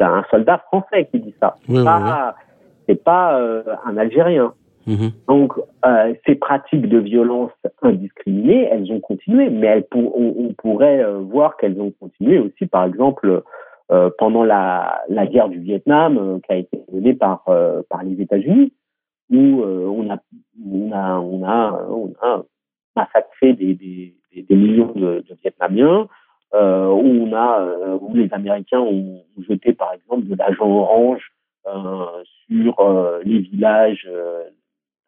[0.00, 1.56] un soldat français qui dit ça.
[1.68, 2.34] Oui, pas,
[2.88, 4.52] c'est pas euh, un Algérien.
[4.86, 5.10] Mm -hmm.
[5.28, 5.52] Donc,
[5.86, 11.00] euh, ces pratiques de violence indiscriminée, elles ont continué, mais elles pour, on, on, pourrait
[11.04, 13.42] euh, voir qu'elles ont continué aussi, par exemple,
[14.18, 18.20] pendant la, la guerre du Vietnam, euh, qui a été menée par, euh, par les
[18.20, 18.72] États-Unis,
[19.30, 20.18] où on a,
[20.66, 22.42] on, a, on, a, on a
[22.96, 26.08] massacré des, des, des millions de, de Vietnamiens,
[26.54, 31.32] euh, où on a euh, où les Américains ont jeté par exemple de l'agent orange
[31.66, 32.76] euh, sur
[33.24, 34.06] les villages,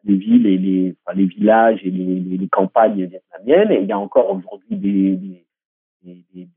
[0.04, 3.72] les villes et les, enfin, les villages et les, les, campagnes vietnamiennes.
[3.72, 5.18] Et il y a encore aujourd'hui des,
[6.02, 6.48] des, des,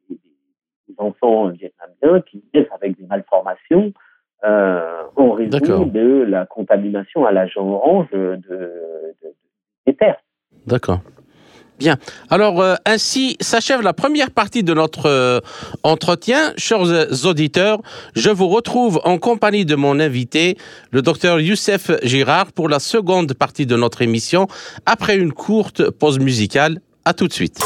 [0.98, 3.94] enfants vietnamiens qui naissent avec des malformations
[4.46, 9.34] euh, en raison de la contamination à l'agent orange de, de, de,
[9.86, 10.22] des terres.
[10.68, 11.00] D'accord.
[11.80, 11.98] Bien.
[12.30, 15.40] Alors, euh, ainsi s'achève la première partie de notre euh,
[15.84, 16.54] entretien.
[16.58, 17.82] Chers auditeurs,
[18.16, 20.58] je vous retrouve en compagnie de mon invité,
[20.92, 24.48] le docteur Youssef Girard, pour la seconde partie de notre émission,
[24.86, 26.80] après une courte pause musicale.
[27.06, 27.60] À tout de suite.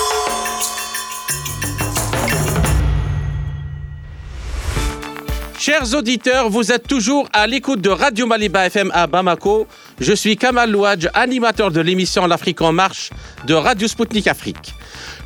[5.81, 9.65] Chers auditeurs, vous êtes toujours à l'écoute de Radio Maliba FM à Bamako.
[9.99, 13.09] Je suis Kamal Louadj, animateur de l'émission L'Afrique en marche
[13.47, 14.75] de Radio Sputnik Afrique.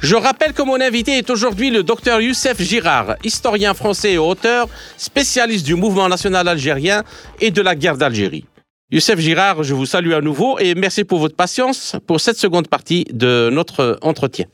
[0.01, 4.67] Je rappelle que mon invité est aujourd'hui le docteur Youssef Girard, historien français et auteur,
[4.95, 7.03] spécialiste du mouvement national algérien
[7.41, 8.45] et de la guerre d'Algérie.
[8.91, 12.69] Youssef Girard, je vous salue à nouveau et merci pour votre patience pour cette seconde
[12.69, 14.45] partie de notre entretien.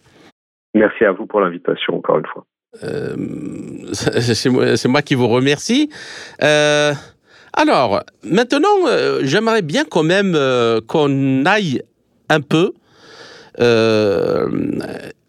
[0.74, 2.44] Merci à vous pour l'invitation encore une fois.
[2.84, 3.16] Euh,
[3.94, 5.90] c'est moi, qui vous remercie.
[6.42, 6.94] Euh,
[7.54, 10.38] alors, maintenant, euh, j'aimerais bien quand même
[10.88, 11.82] qu'on aille
[12.30, 12.74] un peu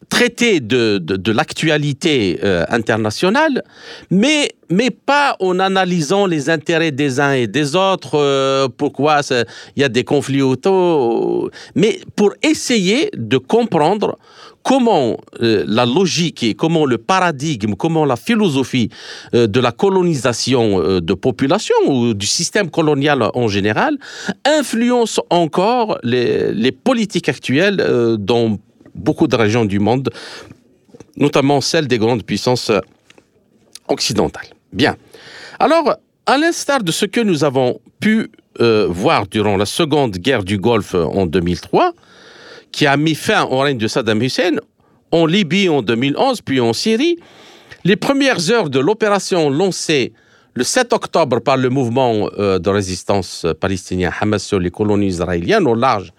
[0.09, 3.65] traiter de l'actualité internationale,
[4.11, 9.21] mais, mais pas en analysant les intérêts des uns et des autres, pourquoi
[9.75, 14.17] il y a des conflits auto, mais pour essayer de comprendre
[14.63, 18.89] comment euh, la logique et comment le paradigme, comment la philosophie
[19.35, 23.99] euh, de la colonisation euh, de population ou du système colonial en général
[24.45, 27.85] influence encore les, les politiques actuelles
[28.19, 28.59] dans
[28.95, 30.11] beaucoup de régions du monde,
[31.17, 32.71] notamment celles des grandes puissances
[33.89, 34.49] occidentales.
[34.73, 34.97] Bien.
[35.59, 35.97] Alors,
[36.27, 38.31] à l'instar de ce que nous avons pu
[38.89, 41.95] voir durant la seconde guerre du Golfe en 2003,
[42.73, 44.57] qui a mis fin au règne de Saddam Hussein
[45.11, 47.19] en Libye en 2011, puis en Syrie.
[47.85, 50.13] Les premières heures de l'opération lancée
[50.55, 55.67] le 7 octobre par le mouvement euh, de résistance palestinien Hamas sur les colonies israéliennes
[55.67, 56.13] au large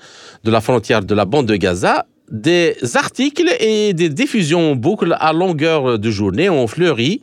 [0.43, 5.15] de la frontière de la bande de Gaza, des articles et des diffusions en boucle
[5.19, 7.21] à longueur de journée ont fleuri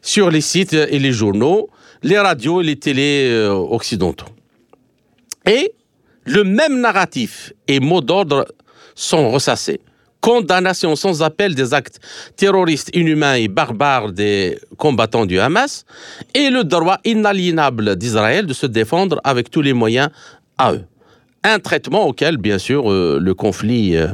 [0.00, 1.68] sur les sites et les journaux,
[2.02, 4.26] les radios et les télés euh, occidentaux.
[5.46, 5.72] Et
[6.30, 8.46] le même narratif et mots d'ordre
[8.94, 9.80] sont ressassés.
[10.20, 11.98] Condamnation sans appel des actes
[12.36, 15.84] terroristes inhumains et barbares des combattants du Hamas
[16.34, 20.10] et le droit inaliénable d'Israël de se défendre avec tous les moyens
[20.58, 20.84] à eux.
[21.42, 24.08] Un traitement auquel, bien sûr, euh, le conflit euh,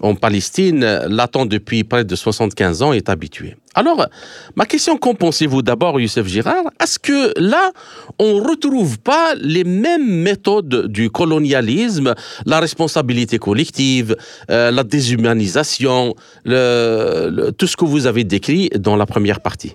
[0.00, 3.56] en Palestine l'attend depuis près de 75 ans est habitué.
[3.74, 4.06] Alors,
[4.54, 6.64] ma question, qu'en pensez-vous d'abord, Youssef Girard?
[6.80, 7.72] Est-ce que là,
[8.18, 12.14] on ne retrouve pas les mêmes méthodes du colonialisme,
[12.46, 14.16] la responsabilité collective,
[14.50, 16.14] euh, la déshumanisation,
[16.44, 19.74] tout ce que vous avez décrit dans la première partie?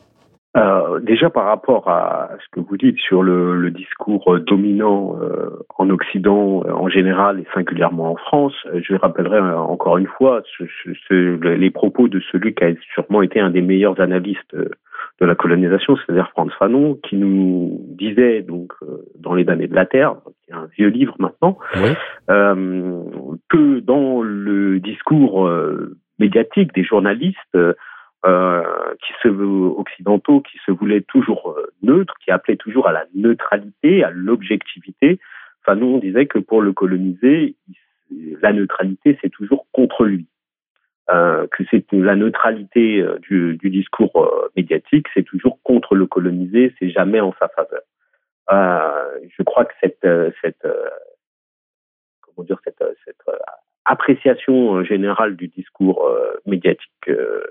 [0.57, 5.63] Euh, déjà par rapport à ce que vous dites sur le, le discours dominant euh,
[5.77, 10.63] en Occident euh, en général et singulièrement en France, je rappellerai encore une fois ce,
[11.07, 11.13] ce,
[11.53, 15.95] les propos de celui qui a sûrement été un des meilleurs analystes de la colonisation,
[15.97, 18.73] c'est-à-dire Franz Fanon, qui nous disait donc
[19.19, 21.91] dans les années de la Terre, qui est un vieux livre maintenant, oui.
[22.31, 23.03] euh,
[23.49, 25.47] que dans le discours
[26.19, 27.73] médiatique des journalistes euh,
[28.23, 34.03] qui se occidentaux, qui se voulaient toujours euh, neutres, qui appelaient toujours à la neutralité,
[34.03, 35.19] à l'objectivité.
[35.61, 37.55] Enfin, nous, on disait que pour le coloniser,
[38.41, 40.27] la neutralité, c'est toujours contre lui.
[41.11, 46.73] Euh, que c'est la neutralité euh, du, du discours médiatique, c'est toujours contre le colonisé,
[46.77, 47.81] c'est jamais en sa faveur.
[48.51, 50.07] Euh, je crois que cette,
[50.41, 50.67] cette
[52.21, 53.21] comment dire, cette, cette
[53.85, 56.07] appréciation générale du discours
[56.45, 57.43] médiatique euh,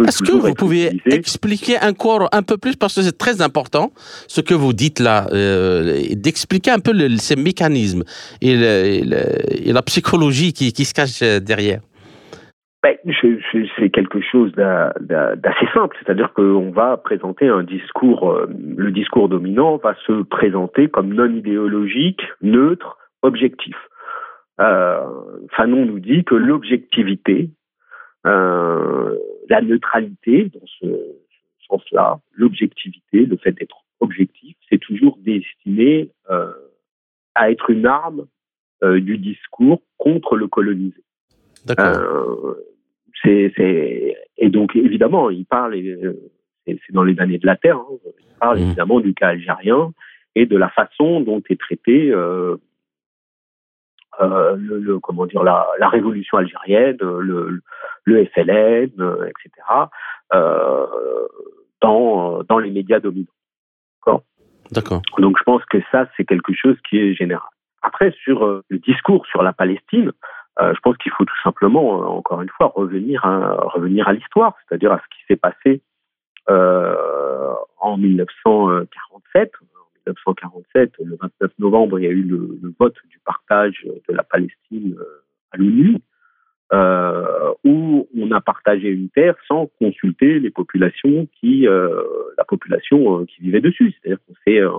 [0.00, 3.90] Est-ce que vous pouvez expliquer encore un peu plus, parce que c'est très important,
[4.28, 8.04] ce que vous dites là, euh, d'expliquer un peu le, ces mécanismes
[8.40, 11.80] et, le, et, la psychologie qui, qui, se cache derrière.
[12.82, 12.96] Ben,
[13.76, 18.46] C'est quelque chose d'assez simple, c'est-à-dire qu'on va présenter un discours, euh,
[18.76, 23.74] le discours dominant va se présenter comme non idéologique, neutre, objectif.
[24.60, 25.00] Euh,
[25.56, 27.50] Fanon nous dit que l'objectivité,
[28.26, 29.16] euh,
[29.48, 30.86] la neutralité dans ce,
[31.68, 36.52] sens-là, l'objectivité, le fait d'être objectif, c'est toujours destiné euh,
[37.34, 38.26] à être une arme
[38.84, 41.02] euh, du discours contre le colonisé.
[41.80, 42.54] Euh,
[43.24, 45.74] c'est, et donc évidemment, il parle,
[46.64, 48.62] c'est, dans les années de la Terre, hein, il parle mmh.
[48.62, 49.92] évidemment du cas algérien
[50.36, 52.56] et de la façon dont est traité euh, euh,
[54.20, 57.60] le, le, comment dire la, la révolution algérienne, le,
[58.06, 59.50] le FLN, euh, etc.
[60.34, 60.86] Euh,
[61.82, 63.26] dans dans les médias dominants.
[64.72, 65.02] D'accord?
[65.18, 67.48] Donc je pense que ça c'est quelque chose qui est général.
[67.82, 70.10] Après sur euh, le discours sur la Palestine,
[70.60, 74.54] euh, je pense qu'il faut tout simplement encore une fois revenir à revenir à l'histoire,
[74.66, 75.82] c'est-à-dire à ce qui s'est passé
[76.48, 79.52] en 1947
[80.06, 84.22] 1947, le 29 novembre, il y a eu le, le vote du partage de la
[84.22, 85.98] Palestine euh, à l'ONU,
[86.72, 92.02] euh, où on a partagé une terre sans consulter les populations qui, euh,
[92.36, 93.94] la population euh, qui vivait dessus.
[93.94, 94.70] C'est-à-dire qu'on s'est euh,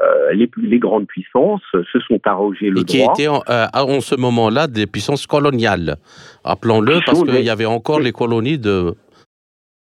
[0.00, 3.12] euh, les, les, grandes puissances se sont arrogées le et qui droit.
[3.12, 5.96] étaient en, en ce moment-là des puissances coloniales,
[6.42, 8.94] appelons-le, parce qu'il y avait encore les colonies de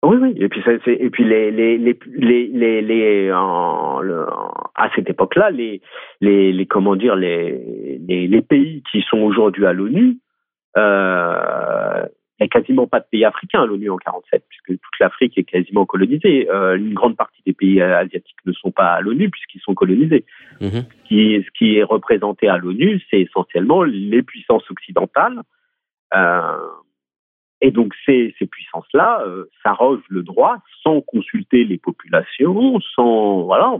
[0.03, 0.33] oui, oui.
[0.37, 4.25] Et puis, ça, et puis les, les, les, les, les, les en, le,
[4.75, 5.81] à cette époque-là, les,
[6.19, 10.17] les, les, comment dire, les, les, les pays qui sont aujourd'hui à l'ONU,
[10.77, 12.05] euh,
[12.39, 15.37] il n'y a quasiment pas de pays africains à l'ONU en 47, puisque toute l'Afrique
[15.37, 16.49] est quasiment colonisée.
[16.49, 20.25] Euh, une grande partie des pays asiatiques ne sont pas à l'ONU puisqu'ils sont colonisés.
[20.59, 20.67] Mmh.
[20.67, 25.43] Ce, qui, ce qui est représenté à l'ONU, c'est essentiellement les puissances occidentales.
[26.13, 26.57] Euh,
[27.63, 33.77] et donc ces, ces puissances-là euh, s'arrogent le droit sans consulter les populations, sans voilà,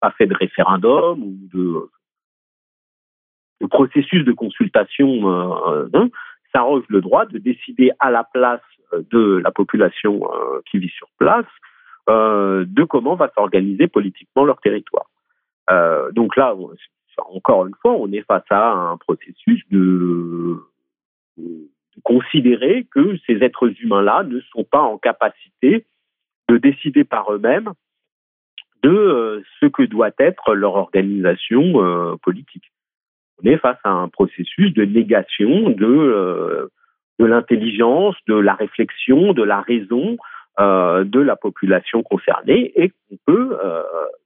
[0.00, 1.90] pas fait de référendum ou de,
[3.60, 6.08] de processus de consultation, euh,
[6.54, 8.62] s'arrogent le droit de décider à la place
[8.92, 11.44] de la population euh, qui vit sur place
[12.08, 15.10] euh, de comment va s'organiser politiquement leur territoire.
[15.70, 16.54] Euh, donc là,
[17.18, 20.56] encore une fois, on est face à un processus de
[22.02, 25.86] considérer que ces êtres humains-là ne sont pas en capacité
[26.48, 27.72] de décider par eux-mêmes
[28.82, 32.70] de euh, ce que doit être leur organisation euh, politique.
[33.42, 36.68] On est face à un processus de négation de, euh,
[37.18, 40.16] l'intelligence, de la réflexion, de la raison
[40.60, 43.56] de la population concernée et qu'on peut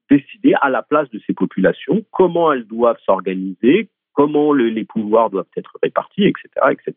[0.09, 5.29] décider à la place de ces populations comment elles doivent s'organiser, comment le, les pouvoirs
[5.29, 6.95] doivent être répartis, etc., etc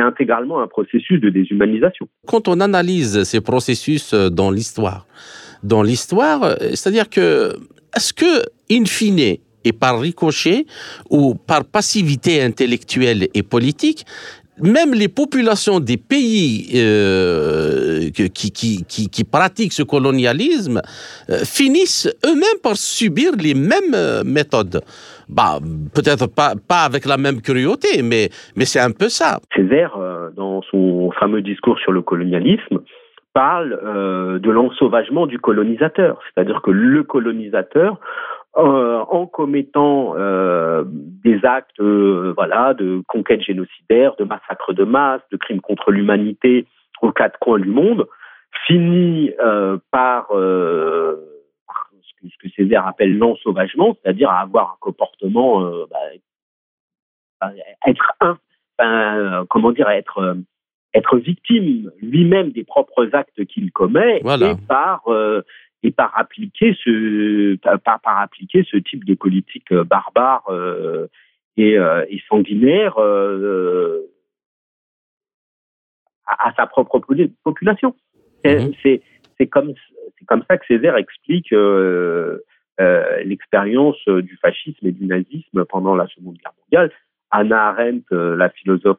[0.00, 2.08] intégralement un processus de déshumanisation.
[2.26, 5.06] Quand on analyse ces processus euh, dans l'histoire,
[5.62, 7.56] dans l'histoire, euh, c'est-à-dire que
[7.96, 10.66] est-ce que, in fine, et par ricochet
[11.10, 14.06] ou par passivité intellectuelle et politique,
[14.62, 20.80] même les populations des pays euh, qui, pratiquent ce colonialisme
[21.30, 24.80] euh, finissent eux-mêmes par subir les mêmes euh, méthodes.
[25.28, 25.58] Bah,
[25.94, 29.38] peut-être pas, pas avec la même cruauté, mais, mais c'est un peu ça.
[29.54, 29.98] Césaire,
[30.34, 32.78] dans son fameux discours sur le colonialisme,
[33.34, 33.78] parle
[34.40, 36.18] de l'ensauvagement du colonisateur.
[36.32, 38.00] C'est-à-dire que le colonisateur
[38.56, 45.20] euh, en commettant euh, des actes euh, voilà, de conquête génocidaire, de massacre de masse,
[45.30, 46.66] de crimes contre l'humanité
[47.02, 48.08] aux quatre coins du monde,
[48.66, 49.30] finit
[49.92, 51.18] par, ce
[52.40, 57.50] que Césaire appelle l'ensauvagement, c'est-à-dire avoir un comportement, bah,
[57.86, 58.14] être
[58.80, 60.36] un, comment dire, être
[60.94, 65.04] être victime lui-même des propres actes qu'il commet et par
[65.82, 70.44] et par appliquer ce par, par, appliquer ce type de politique barbare
[71.56, 72.98] et, et, sanguinaire
[76.28, 77.00] à, sa propre
[77.44, 77.94] population.
[78.44, 79.74] C'est comme,
[80.26, 82.38] comme ça que Césaire explique euh,
[82.80, 86.92] euh, l'expérience du fascisme et du nazisme pendant la Seconde Guerre mondiale.
[87.30, 88.98] Anna Arendt, euh, la philosophe,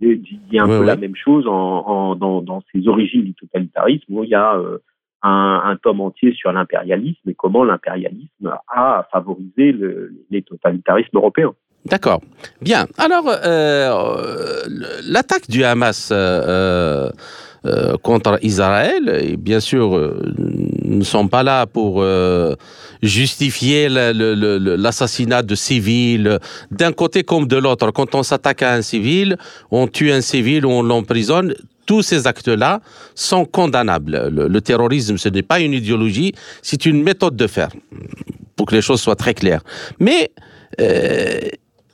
[0.00, 4.30] dit, un peu la même chose en, dans, dans, ses origines du totalitarisme, où il
[4.30, 4.60] y a
[5.24, 11.54] un, un, tome entier sur l'impérialisme et comment l'impérialisme a favorisé le, les totalitarismes européens.
[11.86, 12.20] D'accord.
[12.62, 12.86] Bien.
[12.96, 14.62] Alors, euh,
[15.06, 17.10] l'attaque du Hamas euh,
[17.66, 19.90] euh, contre Israël, et bien sûr,
[20.84, 22.04] nous ne sommes pas là pour
[23.02, 26.38] justifier l'assassinat de civils
[26.70, 27.90] d'un côté comme de l'autre.
[27.90, 29.36] Quand on s'attaque à un civil,
[29.70, 31.54] on tue un civil on l'emprisonne.
[31.86, 32.80] Tous ces actes-là
[33.14, 34.28] sont condamnables.
[34.30, 37.70] Le, terrorisme, ce n'est pas une idéologie, c'est une méthode de faire,
[38.56, 39.62] pour que les choses soient très claires.
[39.98, 40.30] Mais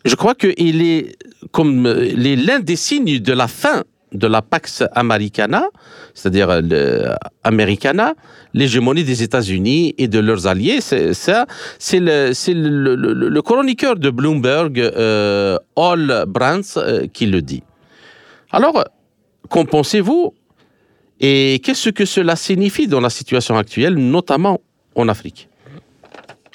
[0.04, 1.16] je crois qu'il est
[1.52, 3.82] comme l'un des signes de la fin
[4.12, 5.68] de la Pax Americana,
[6.14, 8.14] c'est-à-dire l'Americana,
[8.54, 10.80] l'hégémonie des États-Unis et de leurs alliés.
[10.80, 11.46] C'est ça,
[11.78, 17.62] c'est le, chroniqueur de Bloomberg, euh, Hall Brands, euh, qui le dit.
[18.50, 18.84] Alors,
[19.48, 20.34] qu'en pensez-vous?
[21.22, 24.60] Et qu'est-ce que cela signifie dans la situation actuelle, notamment
[24.94, 25.48] en Afrique?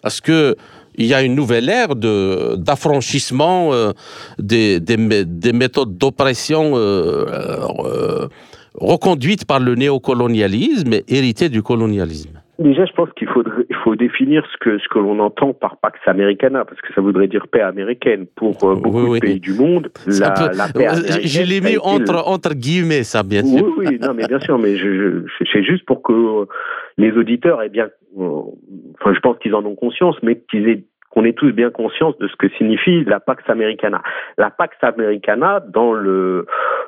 [0.04, 0.56] Est-ce que
[0.98, 3.92] il y a une nouvelle ère de, d'affranchissement euh,
[4.40, 7.26] des, des, méthodes d'oppression euh,
[7.86, 8.28] euh,
[8.76, 12.42] reconduites par le néocolonialisme et héritées du colonialisme.
[12.58, 15.76] Déjà, je pense qu'il faudrait, il faut définir ce que, ce que l'on entend par
[15.76, 18.28] Pax Americana, parce que ça voudrait dire paix américaine.
[18.34, 20.32] Pour beaucoup de pays du monde, la,
[20.74, 21.22] paix américaine.
[21.22, 23.62] Je l'ai mis entre, entre guillemets, ça, bien sûr.
[23.78, 26.48] Oui, oui, non, mais bien sûr, mais je, je, c'est juste pour que
[26.98, 31.24] les auditeurs aient bien, enfin, je pense qu'ils en ont conscience, mais qu'ils aient qu'on
[31.24, 34.02] ait tous bien conscience de ce que signifie la Pax Americana.
[34.38, 36.46] La Pax Americana, dans le,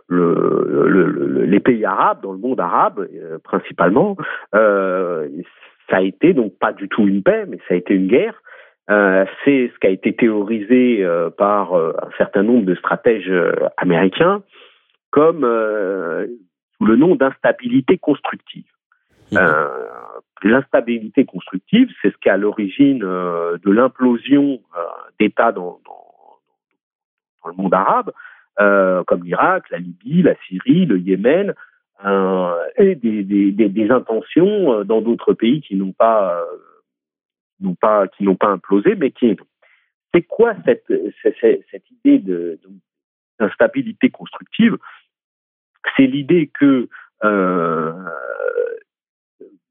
[0.09, 4.17] le, les pays arabes, dans le monde arabe euh, principalement,
[4.53, 5.30] euh,
[5.89, 8.41] ça a été donc pas du tout une paix, mais ça a été une guerre.
[8.89, 13.32] Euh, c'est ce qui a été théorisé euh, par euh, un certain nombre de stratèges
[13.75, 14.43] américains
[15.11, 15.41] comme
[16.78, 18.65] sous le nom d'instabilité constructive.
[19.32, 19.38] Mmh.
[20.43, 24.81] L'instabilité constructive, c'est ce qui est à l'origine euh, de l'implosion euh,
[25.19, 26.05] d'États dans, dans,
[27.43, 28.11] dans, le monde arabe,
[28.59, 31.53] euh, comme l'Irak, la Libye, la Syrie, le Yémen,
[32.77, 36.45] et des, des, des, intentions dans d'autres pays qui n'ont pas,
[37.59, 39.35] n'ont pas, qui n'ont pas implosé, mais qui
[40.13, 40.85] c'est quoi cette,
[41.23, 42.59] cette, cette idée de,
[43.39, 44.77] d'instabilité constructive?
[45.95, 46.88] C'est l'idée que
[47.23, 47.93] euh,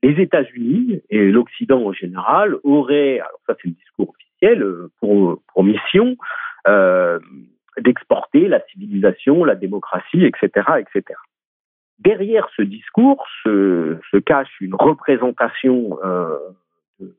[0.03, 5.43] les États-Unis et l'Occident en général auraient, alors ça c'est le discours officiel, euh, pour,
[5.53, 6.17] pour mission
[6.69, 7.19] euh,
[7.79, 11.19] d'exporter la civilisation, la démocratie, etc., etc.
[11.99, 16.37] Derrière ce discours se, se cache une représentation euh,
[17.01, 17.15] de,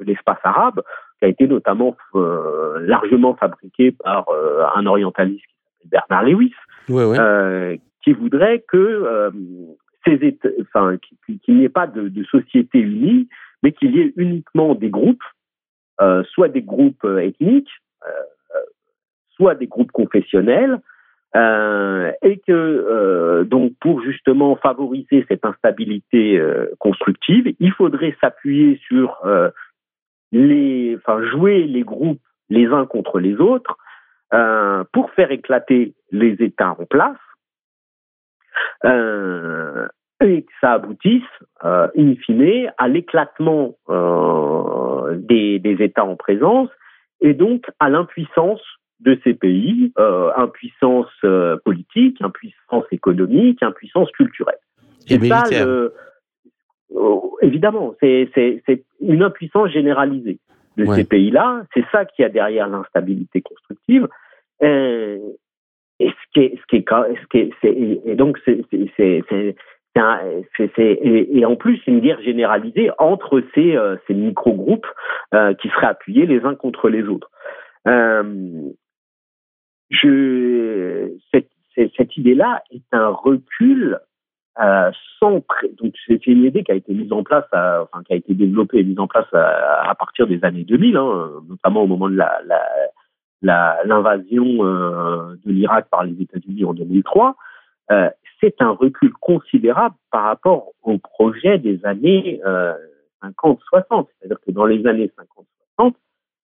[0.00, 0.82] l'espace arabe
[1.18, 6.54] qui a été notamment euh, largement fabriquée par euh, un orientaliste qui s'appelle Bernard Lewis,
[6.88, 7.80] ouais, ouais.
[8.02, 9.30] qui voudrait que
[10.04, 10.38] ces
[11.42, 13.28] qu'il n'y ait pas de, société unie,
[13.62, 15.22] mais qu'il y ait uniquement des groupes,
[16.00, 17.70] euh, soit des groupes euh, ethniques,
[18.04, 18.08] euh,
[19.36, 20.80] soit des groupes confessionnels,
[21.34, 26.38] et que donc pour justement favoriser cette instabilité
[26.78, 29.18] constructive, il faudrait s'appuyer sur
[30.30, 33.78] les, enfin jouer les groupes les uns contre les autres
[34.92, 37.16] pour faire éclater les États en place
[40.22, 41.22] et que ça aboutisse,
[41.64, 46.68] euh, in fine, à l'éclatement euh, des, des, États en présence
[47.20, 48.60] et donc à l'impuissance
[49.00, 54.58] de ces pays, euh, impuissance euh, politique, impuissance économique, impuissance culturelle.
[55.08, 55.42] Et ça,
[56.94, 58.30] oh, évidemment, c'est
[59.00, 60.38] une impuissance généralisée
[60.76, 61.64] de ces pays-là.
[61.74, 64.06] C'est ça qui a derrière l'instabilité constructive.
[64.62, 65.18] Euh,
[66.02, 68.62] et ce qui ce qui et donc c'est,
[70.78, 74.86] et, et, en plus une guerre généralisée entre ces, euh, ces micro-groupes
[75.34, 77.30] euh, qui seraient appuyés les uns contre les autres.
[77.86, 78.70] Euh,
[79.90, 81.50] je, cette,
[81.96, 83.98] cette idée-là est un recul
[85.18, 85.42] sans
[85.78, 88.80] donc c'est une idée qui a été mise en place, enfin qui a été développée
[88.80, 92.38] et mise en place à, partir des années 2000, hein, notamment au moment de la,
[93.42, 97.36] l'invasion de l'Irak par les États-Unis en 2003.
[98.40, 102.40] c'est un recul considérable par rapport au projet des années
[103.22, 104.06] 50-60.
[104.18, 105.10] C'est-à-dire que dans les années
[105.78, 105.94] 50-60,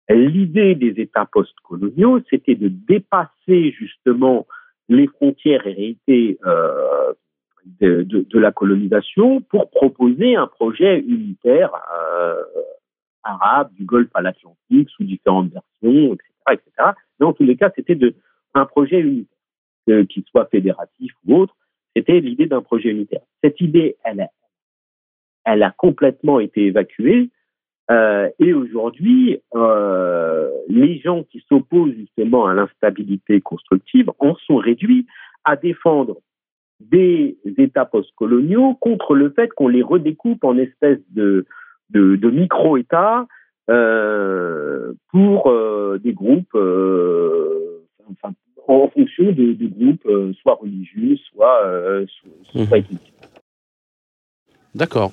[0.09, 4.47] l'idée des États post-coloniaux, c'était de dépasser justement
[4.87, 7.13] les frontières héritées euh,
[7.79, 12.41] de, de, la colonisation pour proposer un projet unitaire euh,
[13.23, 16.91] arabe du Golfe à l'Atlantique sous différentes versions, etc., etc.
[17.19, 17.97] Dans tous les cas, c'était
[18.53, 21.55] un projet unitaire, qu'il soit fédératif ou autre.
[21.95, 23.21] C'était l'idée d'un projet unitaire.
[23.43, 27.29] Cette idée, elle, a complètement été évacuée.
[27.91, 35.07] Euh, et aujourd'hui, euh, les gens qui s'opposent justement à l'instabilité constructive en sont réduits
[35.43, 36.17] à défendre
[36.79, 41.45] des États postcoloniaux contre le fait qu'on les redécoupe en espèces de,
[41.91, 43.27] micro-États
[45.11, 45.53] pour
[45.99, 46.55] des groupes,
[48.09, 48.33] enfin,
[48.67, 50.07] en fonction de, groupes
[50.41, 52.97] soit religieux, soit, soit, soit mmh.
[54.75, 55.11] D'accord.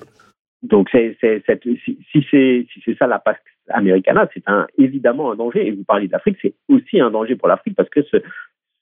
[0.63, 3.39] Donc, c'est, c'est, si, si c'est si c'est ça la Pax
[3.69, 5.67] Americana, c'est un, évidemment un danger.
[5.67, 8.17] Et vous parlez d'Afrique, c'est aussi un danger pour l'Afrique parce que ce,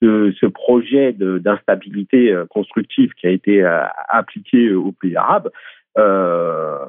[0.02, 5.50] ce, ce projet de, d'instabilité euh, constructive qui a été euh, appliqué aux pays arabes,
[5.98, 6.86] euh,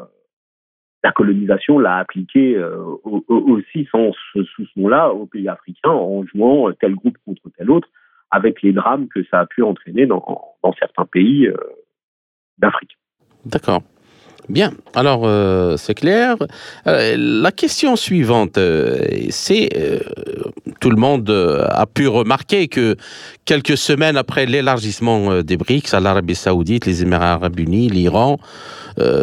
[1.03, 6.71] la colonisation l'a appliqué euh, aussi sans, sous ce nom-là aux pays africains en jouant
[6.73, 7.87] tel groupe contre tel autre
[8.31, 10.23] avec les drames que ça a pu entraîner dans,
[10.63, 11.49] dans certains pays
[12.57, 12.97] d'Afrique.
[13.45, 13.81] D'accord.
[14.49, 16.37] Bien, alors euh, c'est clair.
[16.87, 19.69] Euh, la question suivante, euh, c'est
[20.79, 22.95] tout le monde a pu remarquer que
[23.45, 28.37] quelques semaines après l'élargissement des BRICS à l'Arabie Saoudite, les Émirats Arabes Unis, l'Iran,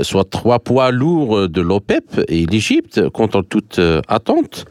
[0.02, 4.66] soit trois poids lourds de l'OPEP et l'Égypte, contre toute attente,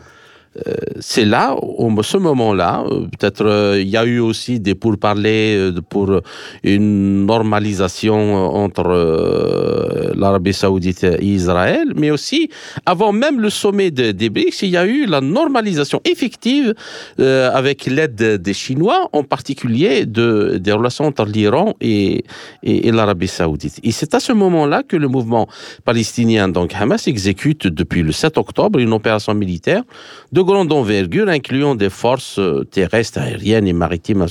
[0.99, 1.55] c'est là,
[2.03, 6.21] ce moment-là, euh, peut-être euh, il y a eu aussi des pourparlers pour
[6.63, 12.49] une normalisation entre l'Arabie saoudite et Israël, mais aussi
[12.85, 16.73] avant même le sommet des BRICS, il y a eu la normalisation effective
[17.17, 22.23] avec l'aide des Chinois, en particulier de, des relations entre l'Iran et,
[22.63, 23.79] et, l'Arabie saoudite.
[23.83, 25.47] Et c'est à ce moment-là que le mouvement
[25.85, 29.83] palestinien, donc Hamas, exécute depuis le 7 octobre une opération militaire
[30.31, 34.25] de grande envergure, incluant des forces euh, terrestres, aériennes et maritimes.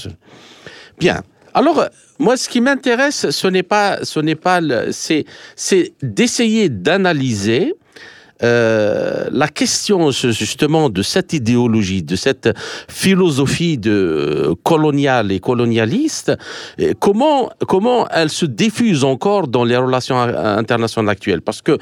[0.98, 1.22] Bien.
[1.54, 1.84] Alors,
[2.18, 4.60] moi, ce qui m'intéresse, ce n'est pas, ce n'est pas,
[4.90, 7.74] c'est, c'est d'essayer d'analyser
[8.42, 12.50] euh, la question justement de cette idéologie, de cette
[12.88, 16.32] philosophie de euh, coloniale et colonialiste,
[16.98, 21.78] comment comment elle se diffuse encore dans les relations internationales actuelles Parce que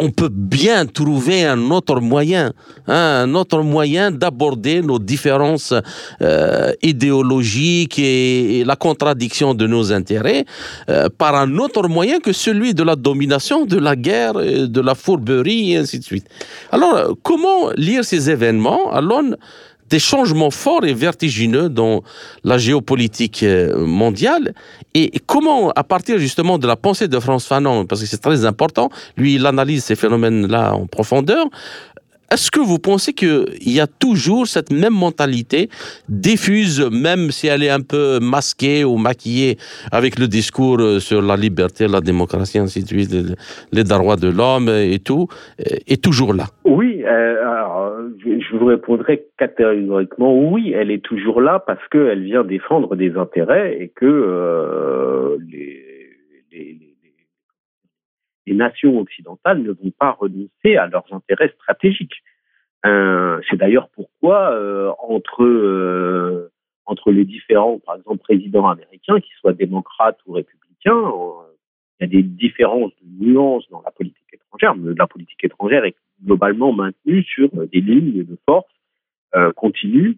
[0.00, 2.52] on peut bien trouver un autre moyen,
[2.88, 5.74] hein, un autre moyen d'aborder nos différences
[6.22, 10.44] euh, idéologiques et, la contradiction de nos intérêts
[10.88, 14.94] euh, par un autre moyen que celui de la domination, de la guerre, de la
[14.94, 16.26] fourberie et ainsi de suite.
[16.72, 19.00] Alors, comment lire ces événements à
[19.90, 22.02] des changements forts et vertigineux dans
[22.44, 24.54] la géopolitique euh, mondiale.
[24.94, 28.44] Et comment, à partir justement de la pensée de France Fanon, parce que c'est très
[28.44, 31.46] important, lui, il analyse ces phénomènes-là en profondeur,
[32.32, 35.68] est-ce que vous pensez qu'il y a toujours cette même mentalité
[36.08, 39.56] diffuse, même si elle est un peu masquée ou maquillée
[39.90, 43.14] avec le discours euh, sur la liberté, la démocratie, ainsi de suite,
[43.72, 45.26] les droits de l'homme et tout,
[45.58, 46.44] est toujours là?
[46.64, 52.96] Oui, euh, je vous répondrai catégoriquement oui, elle est toujours là parce qu'elle vient défendre
[52.96, 55.89] des intérêts et que euh, les
[58.50, 62.22] les nations occidentales ne vont pas renoncer à leurs intérêts stratégiques.
[62.84, 66.50] Euh, c'est d'ailleurs pourquoi euh, entre euh,
[66.86, 71.12] entre les différents, par exemple, présidents américains, qu'ils soient démocrates ou républicains,
[72.00, 74.74] il y a des différences de nuances dans la politique étrangère.
[74.74, 75.94] Mais la politique étrangère est
[76.24, 78.66] globalement maintenue sur des lignes de force
[79.54, 80.16] continues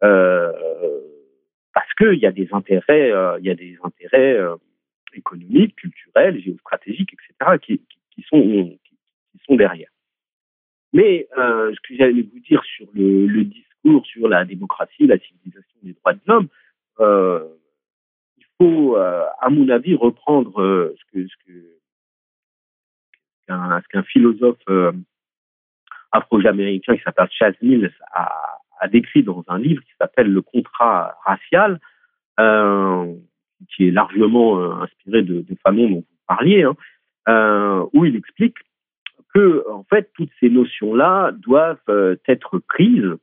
[0.00, 4.40] parce qu'il des il y a des intérêts
[5.14, 8.78] économiques, culturels, géostratégiques, etc., qui, sont,
[9.50, 9.90] derrière.
[10.92, 15.78] Mais euh, ce que j'allais vous dire sur le, discours sur la démocratie, la civilisation
[15.82, 16.48] des droits de l'homme,
[17.00, 17.44] euh,
[18.38, 21.26] il faut, euh, à mon avis, reprendre ce
[23.46, 24.62] qu'un philosophe
[26.12, 31.16] afro-américain qui s'appelle Chaz Mills a, a, décrit dans un livre qui s'appelle Le contrat
[31.24, 31.80] racial.
[33.62, 36.64] Euh, qui est largement inspiré de, de Fanon dont vous parliez,
[37.26, 38.56] hein, où il explique
[39.34, 43.16] que en fait toutes ces notions-là doivent être prises.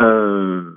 [0.00, 0.70] Euh,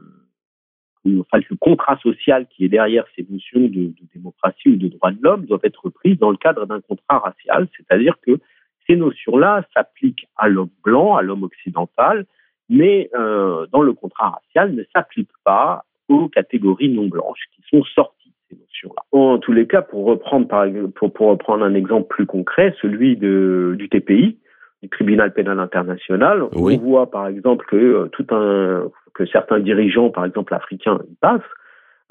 [1.20, 5.22] enfin, le contrat social qui est derrière ces notions de, démocratie ou de droits de
[5.22, 8.40] l'homme doivent être prises dans le cadre d'un contrat racial, c'est-à-dire que
[8.88, 12.26] ces notions-là s'appliquent à l'homme blanc, à l'homme occidental,
[12.70, 17.84] mais euh, dans le contrat racial ne s'appliquent pas aux catégories non blanches qui sont
[17.84, 18.25] sorties
[18.56, 19.04] ces notions-là.
[19.12, 23.18] En tous les cas, pour reprendre, par, pour, pour reprendre un exemple plus concret, celui
[23.18, 24.40] de, du TPI,
[24.82, 30.10] du tribunal pénal international, on voit par exemple que euh, tout un que certains dirigeants,
[30.10, 31.42] par exemple africains, passent,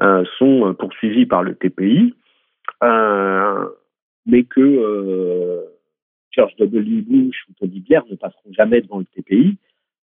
[0.01, 2.15] euh, sont poursuivis par le TPI,
[2.83, 3.67] euh,
[4.27, 5.61] mais que euh,
[6.31, 7.03] George W.
[7.03, 9.59] Bush ou Tony Blair ne passeront jamais devant le TPI.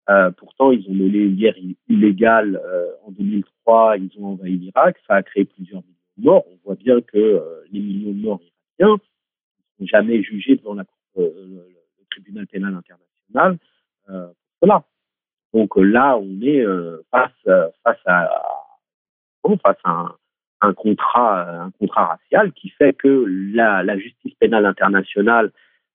[0.10, 1.56] Euh, pourtant, ils ont mené une guerre
[1.88, 6.46] illégale euh, en 2003, ils ont envahi l'Irak, ça a créé plusieurs millions morts.
[6.48, 8.42] On voit bien que les millions de morts
[8.80, 10.86] irakiens ne sont jamais jugés devant la,
[11.18, 11.66] le,
[12.12, 13.58] tribunal pénal international
[14.08, 14.84] pour cela.
[15.54, 16.64] Donc là, on est
[17.12, 17.72] face, à,
[20.62, 25.52] un, contrat, racial qui fait que la, justice pénale internationale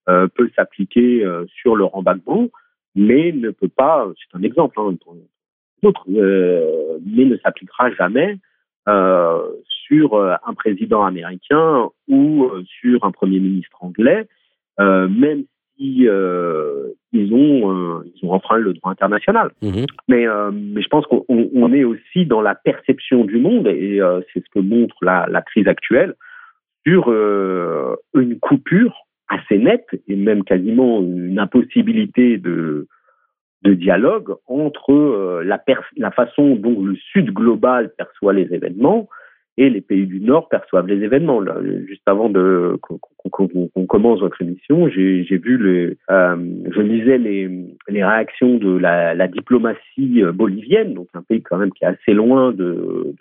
[0.09, 2.51] euh, peut s'appliquer euh, sur le Gbagbo,
[2.95, 4.95] mais ne peut pas, c'est un exemple hein,
[6.11, 8.39] euh, mais ne s'appliquera jamais
[9.87, 14.27] sur un président américain ou sur un premier ministre anglais,
[14.79, 15.45] même
[15.77, 16.07] si
[17.13, 19.51] ils ont ils ont enfreint le droit international.
[19.63, 24.01] Mmh mais mais je pense qu'on est aussi dans la perception du monde et
[24.33, 26.15] c'est ce que montre la, la crise actuelle
[26.87, 27.09] sur
[28.15, 32.87] une coupure assez nette et même quasiment une impossibilité de,
[33.63, 35.63] de dialogue entre euh, la,
[35.97, 39.09] la façon dont le Sud global perçoit les événements
[39.57, 41.41] et les pays du Nord perçoivent les événements.
[41.41, 42.79] Là, juste avant de
[43.31, 46.37] qu'on commence votre émission, j'ai vu le, euh,
[46.71, 47.49] je lisais les,
[47.89, 52.13] les réactions de la, la, diplomatie bolivienne, donc un pays quand même qui est assez
[52.13, 53.15] loin de,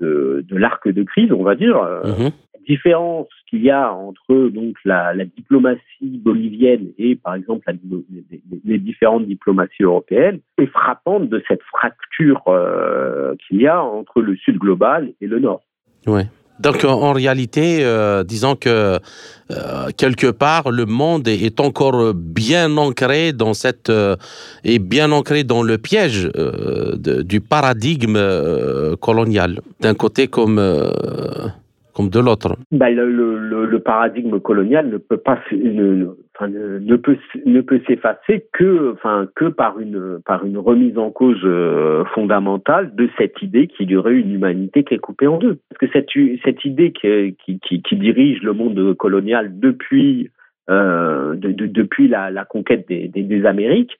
[0.00, 1.76] de, de, l'arc de crise, on va dire.
[1.76, 2.32] Mm-hmm
[2.68, 5.80] différence qu'il y a entre donc la, la, diplomatie
[6.18, 7.72] bolivienne et par exemple la,
[8.10, 14.20] les, les, différentes diplomaties européennes est frappante de cette fracture euh, qu'il y a entre
[14.20, 15.62] le sud global et le nord.
[16.60, 18.98] Donc en réalité, euh, disons que
[19.50, 24.16] euh, quelque part le monde est encore bien ancré dans cette euh,
[24.64, 29.60] est bien ancré dans le piège euh, du paradigme euh, colonial.
[29.80, 30.58] D'un côté comme
[32.06, 32.56] de l'autre.
[32.70, 39.46] Bah, le, paradigme colonial ne peut pas ne, peut ne peut s'effacer que enfin que
[39.46, 44.14] par une par une remise en cause euh, fondamentale de cette idée qu'il y aurait
[44.14, 45.58] une humanité qui est coupée en deux.
[45.70, 47.36] Parce que cette idée qui
[47.70, 50.30] qui, dirige le monde colonial depuis
[50.70, 53.96] euh, de, de, depuis la, conquête des Amériques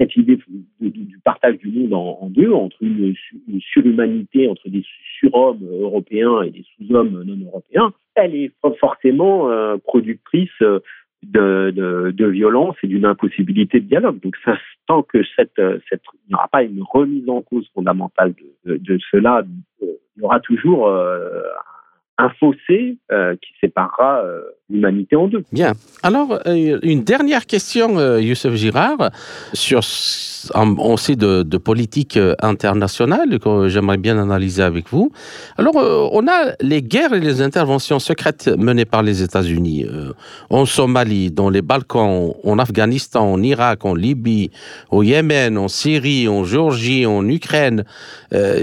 [0.00, 0.38] cette idée
[0.80, 3.14] du partage du monde en, deux, entre une,
[3.60, 4.84] surhumanité, entre des
[5.18, 12.26] surhommes européens et des sous-hommes non européens, elle est forcément euh, productrice de, de, de,
[12.26, 14.20] violence et d'une impossibilité de dialogue.
[14.20, 14.36] Donc,
[14.86, 18.34] tant que cette, cette, il n'y aura pas une remise en cause fondamentale
[18.64, 19.44] de, cela,
[19.80, 21.42] il y aura toujours euh,
[22.18, 25.44] un fossé euh, qui séparera euh, l'humanité en deux.
[25.52, 25.72] Bien.
[26.02, 29.10] Alors, euh, une dernière question, Youssef Girard,
[29.52, 29.80] sur,
[30.54, 35.12] on sait de, de politique internationale que j'aimerais bien analyser avec vous.
[35.56, 39.86] Alors, on a les guerres et les interventions secrètes menées par les États-Unis
[40.50, 44.50] en Somalie, dans les Balkans, en Afghanistan, en Irak, en Libye,
[44.90, 47.84] au Yémen, en Syrie, en Géorgie, en Ukraine.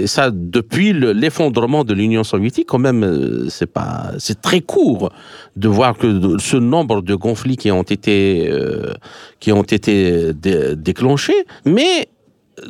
[0.06, 5.10] ça, depuis l'effondrement de l'Union soviétique, quand même c'est pas, c'est très court
[5.56, 8.92] de voir que ce nombre de conflits qui ont été, euh,
[9.40, 11.44] qui ont été déclenchés.
[11.64, 12.08] Mais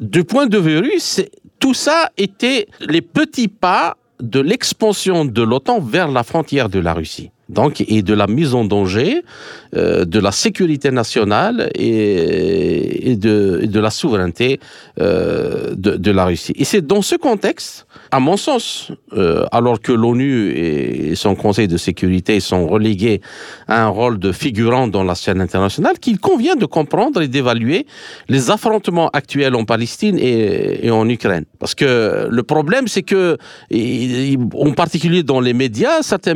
[0.01, 1.21] du point de vue russe,
[1.59, 6.95] tout ça était les petits pas de l'expansion de l'OTAN vers la frontière de la
[6.95, 9.23] Russie donc et de la mise en danger
[9.77, 14.61] euh, de la sécurité nationale et, de, de, la souveraineté
[15.01, 16.53] euh, de, la Russie.
[16.57, 21.69] Et c'est dans ce contexte, à mon sens, euh, alors que l'ONU et son Conseil
[21.69, 23.21] de sécurité sont relégués
[23.69, 27.87] à un rôle de figurant dans la scène internationale, qu'il convient de comprendre et d'évaluer
[28.29, 31.45] les affrontements actuels en Palestine et, et, en Ukraine.
[31.59, 33.37] Parce que le problème, c'est que,
[34.55, 36.35] en particulier dans les médias, certains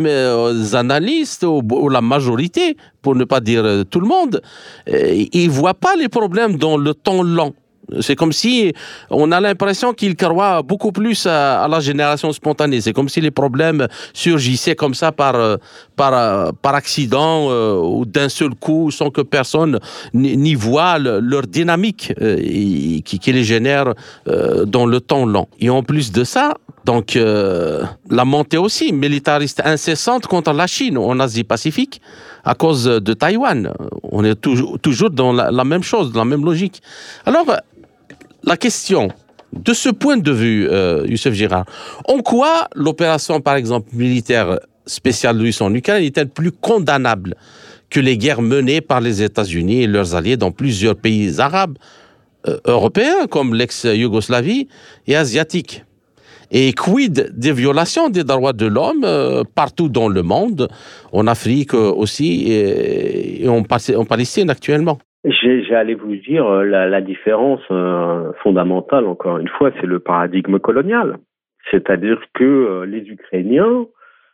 [1.01, 4.43] analystes ou, la majorité, pour ne pas dire euh, tout le monde,
[4.89, 7.55] euh, ils ne voient pas les problèmes dans le temps long.
[8.01, 8.73] C'est comme si
[9.11, 12.81] on a l'impression qu'il croit beaucoup plus à, la génération spontanée.
[12.81, 15.57] C'est comme si les problèmes surgissaient comme ça par, euh,
[15.97, 17.49] par, euh, par accident
[17.83, 19.81] ou d'un seul coup sans que personne
[20.15, 22.13] n'y voit leur dynamique
[23.05, 23.95] qui, les génère
[24.27, 25.49] dans le temps long.
[25.59, 26.55] Et en plus de ça,
[26.85, 32.01] donc la montée aussi militariste incessante contre la Chine en Asie-Pacifique
[32.45, 33.73] à cause de Taïwan.
[34.03, 36.83] On est toujours, dans la, même chose, dans la même logique.
[37.27, 37.47] Alors,
[38.45, 39.09] la question,
[39.53, 41.67] de ce point de vue, euh, Youssef Girard,
[42.07, 47.35] en quoi l'opération, par exemple, militaire spéciale russe en Ukraine est-elle plus condamnable
[47.91, 51.77] que les guerres menées par les États-Unis et leurs alliés dans plusieurs pays arabes,
[52.49, 54.69] euh, européens comme l'ex-Yougoslavie
[55.07, 55.85] et asiatiques?
[56.51, 60.69] Et quid des violations des droits de l'homme euh, partout dans le monde,
[61.13, 64.99] en Afrique aussi et, en Palestine actuellement?
[65.25, 70.59] J'allais vous dire euh, la, la différence euh, fondamentale, encore une fois, c'est le paradigme
[70.59, 71.19] colonial.
[71.71, 73.87] C'est-à-dire que euh, les Ukrainiens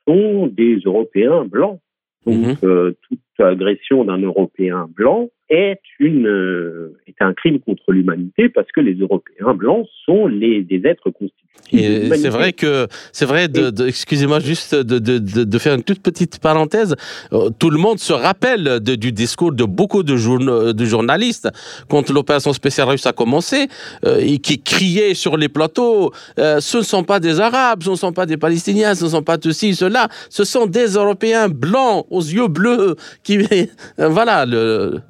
[0.07, 1.81] sont des Européens blancs.
[2.25, 2.95] Donc, mhm.
[3.09, 8.95] toute agression d'un Européen blanc est une est un crime contre l'humanité parce que les
[8.95, 13.49] Européens blancs sont les des êtres constitués c'est vrai que c'est vrai.
[13.49, 16.95] De, excusez-moi juste de, de, faire une toute petite parenthèse.
[17.33, 21.49] Euh, tout le monde se rappelle du discours de beaucoup de, de journalistes
[21.89, 23.69] quand l'opération spéciale russe a commencé
[24.05, 27.91] euh, et qui criaient sur les plateaux euh, ce ne sont pas des Arabes, ce
[27.91, 31.49] ne sont pas des Palestiniens, ce ne sont pas ceci, cela, ce sont des Européens
[31.49, 33.39] blancs aux yeux bleus qui
[33.99, 35.01] voilà le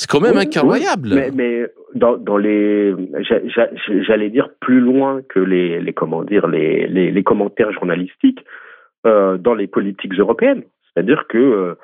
[0.00, 1.10] c'est quand même incroyable.
[1.12, 2.94] mais, mais, dans, dans les,
[4.06, 8.42] j'allais dire plus loin que les, les comment dire, les, les, les commentaires journalistiques
[9.06, 10.62] euh, dans les politiques européennes.
[10.86, 11.74] C'est-à-dire que euh,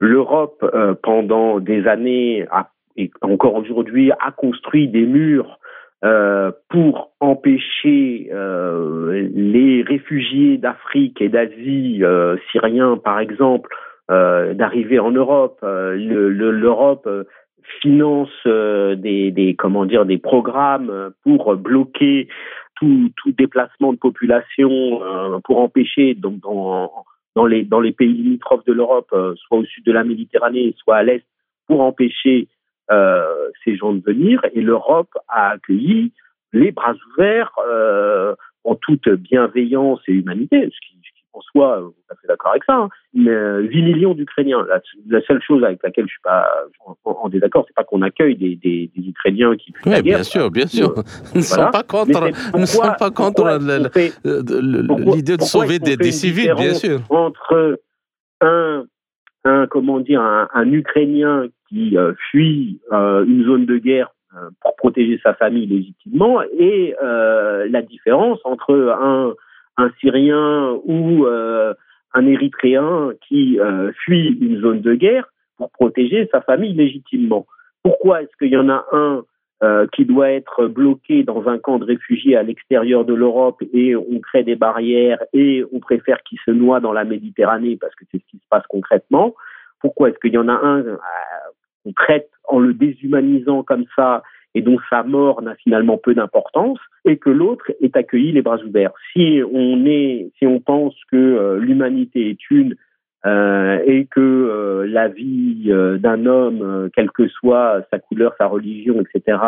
[0.00, 2.68] l'Europe, euh, pendant des années, a,
[2.98, 5.58] et encore aujourd'hui, a construit des murs
[6.68, 12.02] pour empêcher les réfugiés d'Afrique et d'Asie,
[12.50, 13.70] syriens par exemple,
[14.08, 15.60] d'arriver en Europe.
[15.62, 17.08] L'Europe
[17.80, 22.28] finance euh, des, comment dire des programmes pour bloquer
[22.76, 26.90] tout, tout déplacement de population, euh, pour empêcher donc dans,
[27.36, 30.74] dans les dans les pays limitrophes de l'Europe, euh, soit au sud de la Méditerranée,
[30.78, 31.24] soit à l'est,
[31.66, 32.48] pour empêcher
[33.64, 34.44] ces gens de venir.
[34.52, 36.12] Et l'Europe a accueilli
[36.52, 37.52] les bras ouverts
[38.64, 40.98] en toute bienveillance et humanité, ce qui,
[41.32, 42.88] en soi, vous êtes d'accord avec ça, hein.
[43.14, 44.66] mais 8 euh, millions d'Ukrainiens.
[45.06, 46.46] La, seule chose avec laquelle je suis pas
[47.04, 50.50] en, désaccord, c'est pas qu'on accueille des, des, des, Ukrainiens qui fuient oui, bien sûr,
[50.50, 50.94] bien sûr.
[51.34, 53.58] Nous ne sommes pas contre, nous sommes pas contre
[55.14, 57.00] l'idée de sauver des, des civils, bien sûr.
[57.08, 57.80] Entre
[58.40, 58.84] un,
[59.44, 64.12] un comment dire, un, un Ukrainien qui euh, fuit euh, une zone de guerre
[64.62, 69.34] pour protéger sa famille légitimement et la différence entre un
[69.76, 71.74] un Syrien ou euh,
[72.14, 77.46] un Érythréen qui euh, fuit une zone de guerre pour protéger sa famille légitimement.
[77.82, 79.24] Pourquoi est-ce qu'il y en a un
[79.62, 83.94] euh, qui doit être bloqué dans un camp de réfugiés à l'extérieur de l'Europe et
[83.94, 88.04] on crée des barrières et on préfère qu'il se noie dans la Méditerranée parce que
[88.10, 89.34] c'est ce qui se passe concrètement?
[89.80, 90.82] Pourquoi est-ce qu'il y en a un
[91.84, 94.22] qu'on traite en le déshumanisant comme ça
[94.54, 98.58] et dont sa mort n'a finalement peu d'importance, et que l'autre est accueilli les bras
[98.62, 98.92] ouverts.
[99.12, 102.74] Si on est, si on pense que euh, l'humanité est une
[103.24, 109.00] euh, et que euh, la vie d'un homme, quelle que soit sa couleur, sa religion,
[109.00, 109.38] etc.,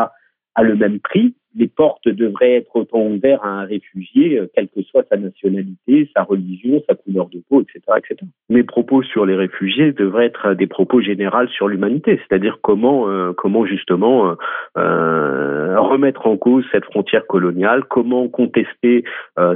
[0.54, 4.68] a le même prix, les portes devraient être autant ouvertes à un réfugié, euh, quelle
[4.68, 8.16] que soit sa nationalité, sa religion, sa couleur de peau, etc., etc.
[8.48, 13.32] Mes propos sur les réfugiés devraient être des propos généraux sur l'humanité, c'est-à-dire comment, euh,
[13.32, 14.36] comment justement
[14.76, 19.04] euh, remettre en cause cette frontière coloniale, comment contester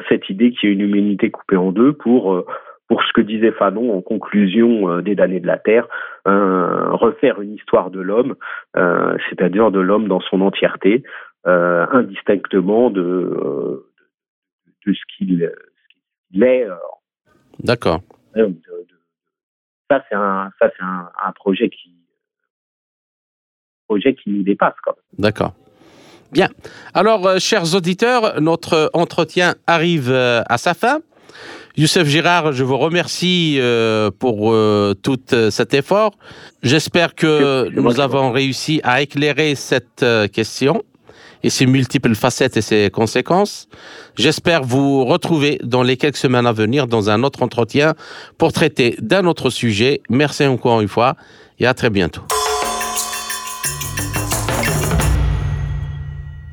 [0.08, 2.44] cette idée qu'il y a une humanité coupée en deux pour
[2.88, 5.86] pour ce que disait Fanon en conclusion des damnés de la Terre,
[6.24, 8.34] refaire une histoire de l'homme,
[8.74, 11.02] c'est-à-dire de l'homme dans son entièreté,
[11.46, 13.92] euh, indistinctement de, euh,
[14.84, 16.64] de ce qu'il est.
[16.66, 16.74] Euh,
[17.60, 18.00] D'accord.
[19.88, 21.94] Ça, c'est un, ça, un, un, projet qui,
[23.86, 24.74] projet qui nous dépasse.
[25.16, 25.54] D'accord.
[26.32, 26.48] Bien.
[26.92, 31.00] Alors, chers auditeurs, notre entretien arrive à sa fin.
[31.76, 33.58] Youssef Girard, je vous remercie
[34.18, 34.54] pour
[35.02, 35.18] tout
[35.50, 36.10] cet effort.
[36.62, 40.82] J'espère que nous avons réussi à éclairer cette question
[41.42, 43.68] et ses multiples facettes et ses conséquences.
[44.16, 47.94] J'espère vous retrouver dans les quelques semaines à venir dans un autre entretien
[48.36, 50.02] pour traiter d'un autre sujet.
[50.08, 51.14] Merci encore une fois
[51.58, 52.22] et à très bientôt.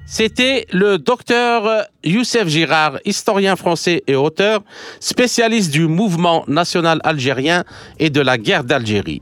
[0.08, 4.62] C'était le docteur Youssef Girard, historien français et auteur,
[5.02, 7.66] spécialiste du mouvement national algérien
[8.00, 9.22] et de la guerre d'Algérie.